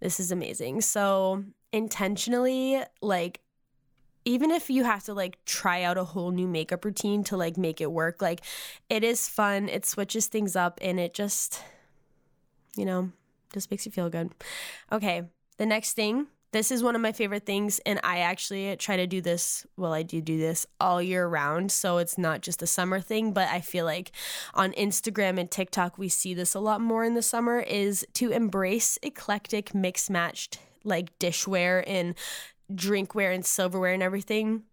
this 0.00 0.20
is 0.20 0.32
amazing. 0.32 0.80
So 0.80 1.44
intentionally 1.72 2.82
like 3.00 3.40
even 4.24 4.50
if 4.50 4.70
you 4.70 4.84
have 4.84 5.04
to 5.04 5.14
like 5.14 5.42
try 5.44 5.82
out 5.82 5.98
a 5.98 6.04
whole 6.04 6.30
new 6.30 6.48
makeup 6.48 6.84
routine 6.84 7.24
to 7.24 7.36
like 7.36 7.56
make 7.56 7.80
it 7.80 7.92
work, 7.92 8.22
like 8.22 8.40
it 8.88 9.04
is 9.04 9.28
fun. 9.28 9.68
It 9.68 9.86
switches 9.86 10.26
things 10.26 10.56
up 10.56 10.78
and 10.82 10.98
it 10.98 11.14
just, 11.14 11.60
you 12.76 12.84
know, 12.84 13.10
just 13.52 13.70
makes 13.70 13.86
you 13.86 13.92
feel 13.92 14.10
good. 14.10 14.32
Okay, 14.90 15.24
the 15.58 15.66
next 15.66 15.92
thing. 15.92 16.26
This 16.52 16.70
is 16.70 16.84
one 16.84 16.94
of 16.94 17.00
my 17.00 17.10
favorite 17.10 17.44
things, 17.44 17.80
and 17.84 17.98
I 18.04 18.18
actually 18.18 18.76
try 18.76 18.96
to 18.96 19.08
do 19.08 19.20
this. 19.20 19.66
Well, 19.76 19.92
I 19.92 20.04
do 20.04 20.20
do 20.20 20.38
this 20.38 20.68
all 20.78 21.02
year 21.02 21.26
round, 21.26 21.72
so 21.72 21.98
it's 21.98 22.16
not 22.16 22.42
just 22.42 22.62
a 22.62 22.66
summer 22.68 23.00
thing. 23.00 23.32
But 23.32 23.48
I 23.48 23.60
feel 23.60 23.84
like 23.84 24.12
on 24.54 24.70
Instagram 24.74 25.40
and 25.40 25.50
TikTok, 25.50 25.98
we 25.98 26.08
see 26.08 26.32
this 26.32 26.54
a 26.54 26.60
lot 26.60 26.80
more 26.80 27.02
in 27.02 27.14
the 27.14 27.22
summer. 27.22 27.58
Is 27.58 28.06
to 28.14 28.30
embrace 28.30 29.00
eclectic, 29.02 29.74
mix 29.74 30.08
matched 30.08 30.60
like 30.84 31.18
dishware 31.18 31.82
and 31.86 32.14
drinkware 32.72 33.34
and 33.34 33.44
silverware 33.44 33.92
and 33.92 34.02
everything, 34.02 34.64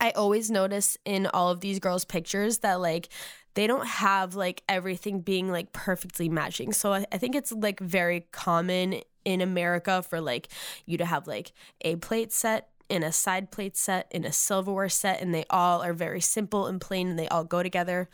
I 0.00 0.10
always 0.12 0.50
notice 0.50 0.96
in 1.04 1.26
all 1.26 1.50
of 1.50 1.60
these 1.60 1.78
girls' 1.78 2.04
pictures 2.04 2.58
that 2.58 2.80
like 2.80 3.08
they 3.54 3.66
don't 3.66 3.86
have 3.86 4.34
like 4.34 4.62
everything 4.68 5.20
being 5.20 5.50
like 5.50 5.72
perfectly 5.72 6.28
matching. 6.28 6.72
So 6.72 6.92
I, 6.92 7.06
I 7.12 7.18
think 7.18 7.34
it's 7.34 7.52
like 7.52 7.80
very 7.80 8.26
common 8.32 9.00
in 9.24 9.40
America 9.40 10.02
for 10.02 10.20
like 10.20 10.48
you 10.86 10.98
to 10.98 11.06
have 11.06 11.26
like 11.26 11.52
a 11.82 11.96
plate 11.96 12.32
set 12.32 12.68
in 12.88 13.02
a 13.02 13.12
side 13.12 13.50
plate 13.50 13.76
set 13.76 14.06
in 14.10 14.24
a 14.24 14.32
silverware 14.32 14.88
set 14.88 15.20
and 15.20 15.34
they 15.34 15.44
all 15.48 15.82
are 15.82 15.94
very 15.94 16.20
simple 16.20 16.66
and 16.66 16.80
plain 16.80 17.08
and 17.08 17.18
they 17.18 17.28
all 17.28 17.44
go 17.44 17.62
together. 17.62 18.08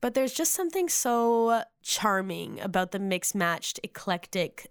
But 0.00 0.14
there's 0.14 0.34
just 0.34 0.52
something 0.52 0.88
so 0.88 1.62
charming 1.82 2.60
about 2.60 2.92
the 2.92 2.98
mixed 2.98 3.34
matched 3.34 3.80
eclectic 3.82 4.70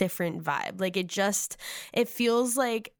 different 0.00 0.42
vibe. 0.42 0.80
Like 0.80 0.96
it 0.96 1.08
just 1.08 1.58
it 1.92 2.08
feels 2.08 2.56
like 2.56 2.94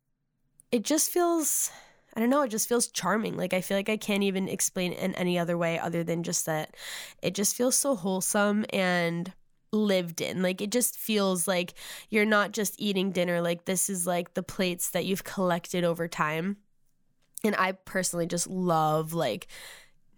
it 0.70 0.84
just 0.84 1.10
feels 1.10 1.70
I 2.14 2.20
don't 2.20 2.28
know, 2.28 2.42
it 2.42 2.50
just 2.50 2.68
feels 2.68 2.88
charming. 2.88 3.38
Like 3.38 3.54
I 3.54 3.62
feel 3.62 3.78
like 3.78 3.88
I 3.88 3.96
can't 3.96 4.22
even 4.22 4.48
explain 4.48 4.92
it 4.92 4.98
in 4.98 5.14
any 5.14 5.38
other 5.38 5.56
way 5.56 5.78
other 5.78 6.04
than 6.04 6.22
just 6.22 6.44
that 6.44 6.76
it 7.22 7.34
just 7.34 7.56
feels 7.56 7.74
so 7.74 7.96
wholesome 7.96 8.66
and 8.70 9.32
lived 9.72 10.20
in. 10.20 10.42
Like 10.42 10.60
it 10.60 10.70
just 10.70 10.98
feels 10.98 11.48
like 11.48 11.72
you're 12.10 12.26
not 12.26 12.52
just 12.52 12.74
eating 12.78 13.12
dinner, 13.12 13.40
like 13.40 13.64
this 13.64 13.88
is 13.88 14.06
like 14.06 14.34
the 14.34 14.42
plates 14.42 14.90
that 14.90 15.06
you've 15.06 15.24
collected 15.24 15.82
over 15.82 16.06
time. 16.06 16.58
And 17.42 17.56
I 17.56 17.72
personally 17.72 18.26
just 18.26 18.46
love 18.46 19.14
like 19.14 19.46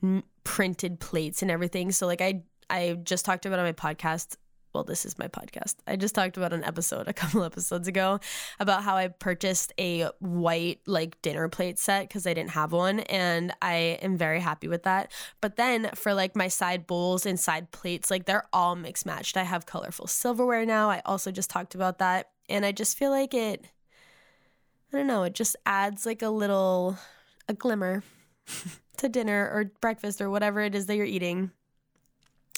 n- 0.02 0.24
printed 0.42 0.98
plates 0.98 1.42
and 1.42 1.50
everything. 1.52 1.92
So 1.92 2.08
like 2.08 2.20
I 2.20 2.42
I 2.68 2.98
just 3.04 3.24
talked 3.24 3.46
about 3.46 3.60
on 3.60 3.66
my 3.66 3.72
podcast 3.72 4.36
well, 4.72 4.84
this 4.84 5.04
is 5.04 5.18
my 5.18 5.28
podcast. 5.28 5.76
I 5.86 5.96
just 5.96 6.14
talked 6.14 6.36
about 6.36 6.52
an 6.52 6.64
episode 6.64 7.08
a 7.08 7.12
couple 7.22 7.44
episodes 7.44 7.88
ago 7.88 8.20
about 8.58 8.82
how 8.82 8.96
I 8.96 9.08
purchased 9.08 9.72
a 9.78 10.08
white 10.18 10.80
like 10.86 11.20
dinner 11.22 11.48
plate 11.48 11.78
set 11.78 12.08
because 12.08 12.26
I 12.26 12.34
didn't 12.34 12.50
have 12.50 12.72
one. 12.72 13.00
And 13.00 13.52
I 13.60 13.98
am 14.02 14.16
very 14.16 14.40
happy 14.40 14.68
with 14.68 14.84
that. 14.84 15.12
But 15.40 15.56
then 15.56 15.90
for 15.94 16.14
like 16.14 16.34
my 16.36 16.48
side 16.48 16.86
bowls 16.86 17.26
and 17.26 17.38
side 17.38 17.70
plates, 17.70 18.10
like 18.10 18.24
they're 18.24 18.48
all 18.52 18.76
mixed 18.76 19.06
matched. 19.06 19.36
I 19.36 19.42
have 19.42 19.66
colorful 19.66 20.06
silverware 20.06 20.64
now. 20.64 20.88
I 20.90 21.02
also 21.04 21.30
just 21.30 21.50
talked 21.50 21.74
about 21.74 21.98
that. 21.98 22.30
And 22.48 22.64
I 22.66 22.72
just 22.72 22.98
feel 22.98 23.10
like 23.10 23.34
it, 23.34 23.64
I 24.92 24.96
don't 24.96 25.06
know, 25.06 25.22
it 25.22 25.34
just 25.34 25.56
adds 25.64 26.04
like 26.04 26.22
a 26.22 26.28
little, 26.28 26.98
a 27.48 27.54
glimmer 27.54 28.02
to 28.98 29.08
dinner 29.08 29.50
or 29.52 29.70
breakfast 29.80 30.20
or 30.20 30.28
whatever 30.28 30.60
it 30.60 30.74
is 30.74 30.86
that 30.86 30.96
you're 30.96 31.06
eating. 31.06 31.50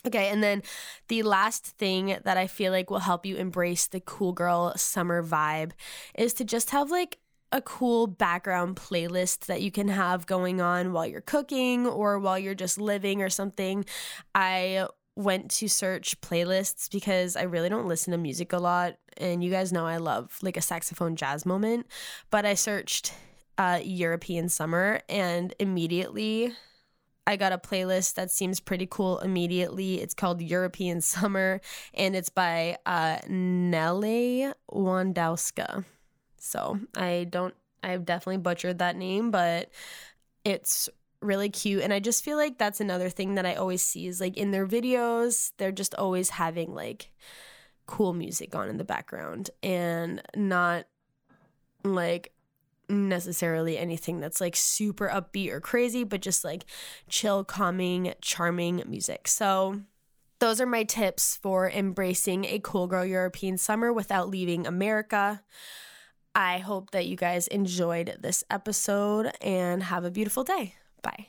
Okay, 0.06 0.28
and 0.28 0.42
then 0.42 0.62
the 1.08 1.22
last 1.22 1.64
thing 1.64 2.18
that 2.24 2.36
I 2.36 2.46
feel 2.46 2.72
like 2.72 2.90
will 2.90 2.98
help 2.98 3.24
you 3.24 3.36
embrace 3.36 3.86
the 3.86 4.00
cool 4.00 4.32
girl 4.32 4.74
summer 4.76 5.22
vibe 5.22 5.72
is 6.14 6.34
to 6.34 6.44
just 6.44 6.70
have 6.70 6.90
like 6.90 7.18
a 7.52 7.62
cool 7.62 8.06
background 8.06 8.76
playlist 8.76 9.46
that 9.46 9.62
you 9.62 9.70
can 9.70 9.88
have 9.88 10.26
going 10.26 10.60
on 10.60 10.92
while 10.92 11.06
you're 11.06 11.20
cooking 11.22 11.86
or 11.86 12.18
while 12.18 12.38
you're 12.38 12.54
just 12.54 12.78
living 12.78 13.22
or 13.22 13.30
something. 13.30 13.84
I 14.34 14.88
went 15.16 15.50
to 15.52 15.68
search 15.68 16.20
playlists 16.20 16.90
because 16.90 17.36
I 17.36 17.42
really 17.42 17.68
don't 17.68 17.86
listen 17.86 18.10
to 18.10 18.18
music 18.18 18.52
a 18.52 18.58
lot. 18.58 18.96
And 19.16 19.42
you 19.42 19.50
guys 19.50 19.72
know 19.72 19.86
I 19.86 19.98
love 19.98 20.36
like 20.42 20.56
a 20.56 20.62
saxophone 20.62 21.16
jazz 21.16 21.46
moment. 21.46 21.86
But 22.30 22.44
I 22.44 22.54
searched 22.54 23.14
uh, 23.56 23.78
European 23.82 24.48
summer 24.48 25.00
and 25.08 25.54
immediately 25.60 26.52
I 27.26 27.36
got 27.36 27.52
a 27.52 27.58
playlist 27.58 28.14
that 28.14 28.30
seems 28.30 28.60
pretty 28.60 28.86
cool 28.86 29.18
immediately. 29.20 30.00
It's 30.00 30.14
called 30.14 30.42
European 30.42 31.00
Summer 31.00 31.60
and 31.94 32.14
it's 32.14 32.28
by 32.28 32.78
uh, 32.86 33.18
Nelly 33.28 34.52
Wandowska. 34.70 35.84
So 36.38 36.78
I 36.96 37.26
don't, 37.28 37.54
I've 37.82 38.04
definitely 38.04 38.38
butchered 38.38 38.78
that 38.78 38.96
name, 38.96 39.30
but 39.30 39.70
it's 40.44 40.88
really 41.22 41.48
cute. 41.48 41.82
And 41.82 41.92
I 41.92 42.00
just 42.00 42.22
feel 42.22 42.36
like 42.36 42.58
that's 42.58 42.80
another 42.80 43.08
thing 43.08 43.36
that 43.36 43.46
I 43.46 43.54
always 43.54 43.82
see 43.82 44.06
is 44.06 44.20
like 44.20 44.36
in 44.36 44.50
their 44.50 44.66
videos, 44.66 45.52
they're 45.56 45.72
just 45.72 45.94
always 45.94 46.30
having 46.30 46.74
like 46.74 47.10
cool 47.86 48.12
music 48.12 48.54
on 48.54 48.68
in 48.68 48.76
the 48.76 48.84
background 48.84 49.50
and 49.62 50.22
not 50.36 50.86
like 51.82 52.33
necessarily 52.88 53.78
anything 53.78 54.20
that's 54.20 54.40
like 54.40 54.56
super 54.56 55.08
upbeat 55.08 55.50
or 55.50 55.60
crazy, 55.60 56.04
but 56.04 56.20
just 56.20 56.44
like 56.44 56.64
chill, 57.08 57.44
calming, 57.44 58.14
charming 58.20 58.82
music. 58.86 59.28
So, 59.28 59.80
those 60.40 60.60
are 60.60 60.66
my 60.66 60.82
tips 60.82 61.36
for 61.36 61.70
embracing 61.70 62.44
a 62.44 62.58
cool 62.58 62.86
girl 62.86 63.04
European 63.04 63.56
summer 63.56 63.92
without 63.92 64.28
leaving 64.28 64.66
America. 64.66 65.42
I 66.34 66.58
hope 66.58 66.90
that 66.90 67.06
you 67.06 67.16
guys 67.16 67.46
enjoyed 67.46 68.18
this 68.20 68.42
episode 68.50 69.30
and 69.40 69.82
have 69.84 70.04
a 70.04 70.10
beautiful 70.10 70.44
day. 70.44 70.74
Bye. 71.02 71.28